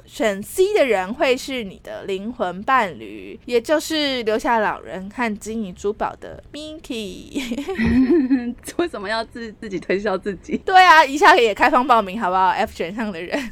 [0.06, 7.64] 选 C 的人会是你的灵魂伴侣，也就是留下老人和金银珠宝的 Minky。
[8.78, 10.58] 为什么要自自己推销自己？
[10.58, 13.40] 对啊，一下也开放报名好不好？F 选项的人。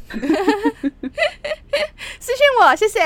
[2.19, 2.99] 私信我，谢谢。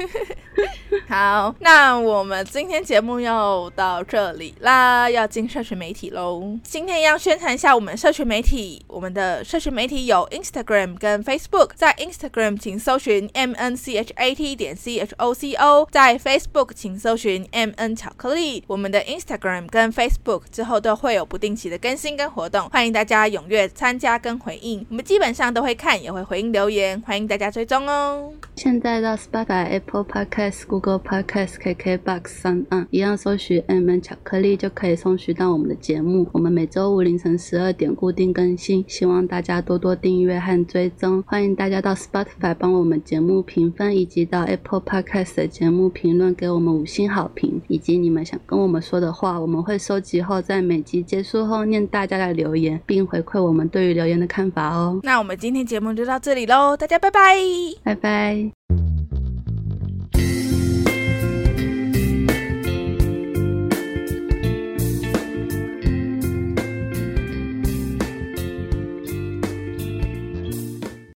[1.08, 6.58] 好，那我们今天节目又到这里啦，要进社群媒体喽。
[6.62, 15.32] 今天要宣传一下我们社群媒体，我们的社群媒体有 Instagram 跟 Facebook，在 Instagram 请搜寻 M N C H A T 点 C H O
[15.34, 18.64] C O，在 Facebook 请搜寻 M N 巧克力。
[18.66, 28.32] 我们的 Instagram 跟 Facebook 之后都会有不定期的更新跟活动，欢迎大家踊跃参加跟回应，我们基本上都会看，也会回应留言，欢迎大家追踪哦。
[28.56, 36.28] 现在到 Spotify、Apple Podcast、Google Podcast、KKBox 上，嗯，一样搜寻 M N 巧克力就可以搜寻到我们的节目。
[36.32, 41.20] 我们每周五凌晨十二点固定更新，希望大家多多订阅和追踪。
[41.26, 55.00] 欢迎大家到 Spotify 帮我们节目评分，以及到 Apple Podcast 的节目评论给我们五星好评，以及你们想跟我们说的话，我们会收集后在每集结束后念大家的留言，并回馈我们对于留言的看法哦。
[55.02, 57.34] 那我们今天节目就到这里喽，大家拜拜，
[57.82, 58.89] 拜拜。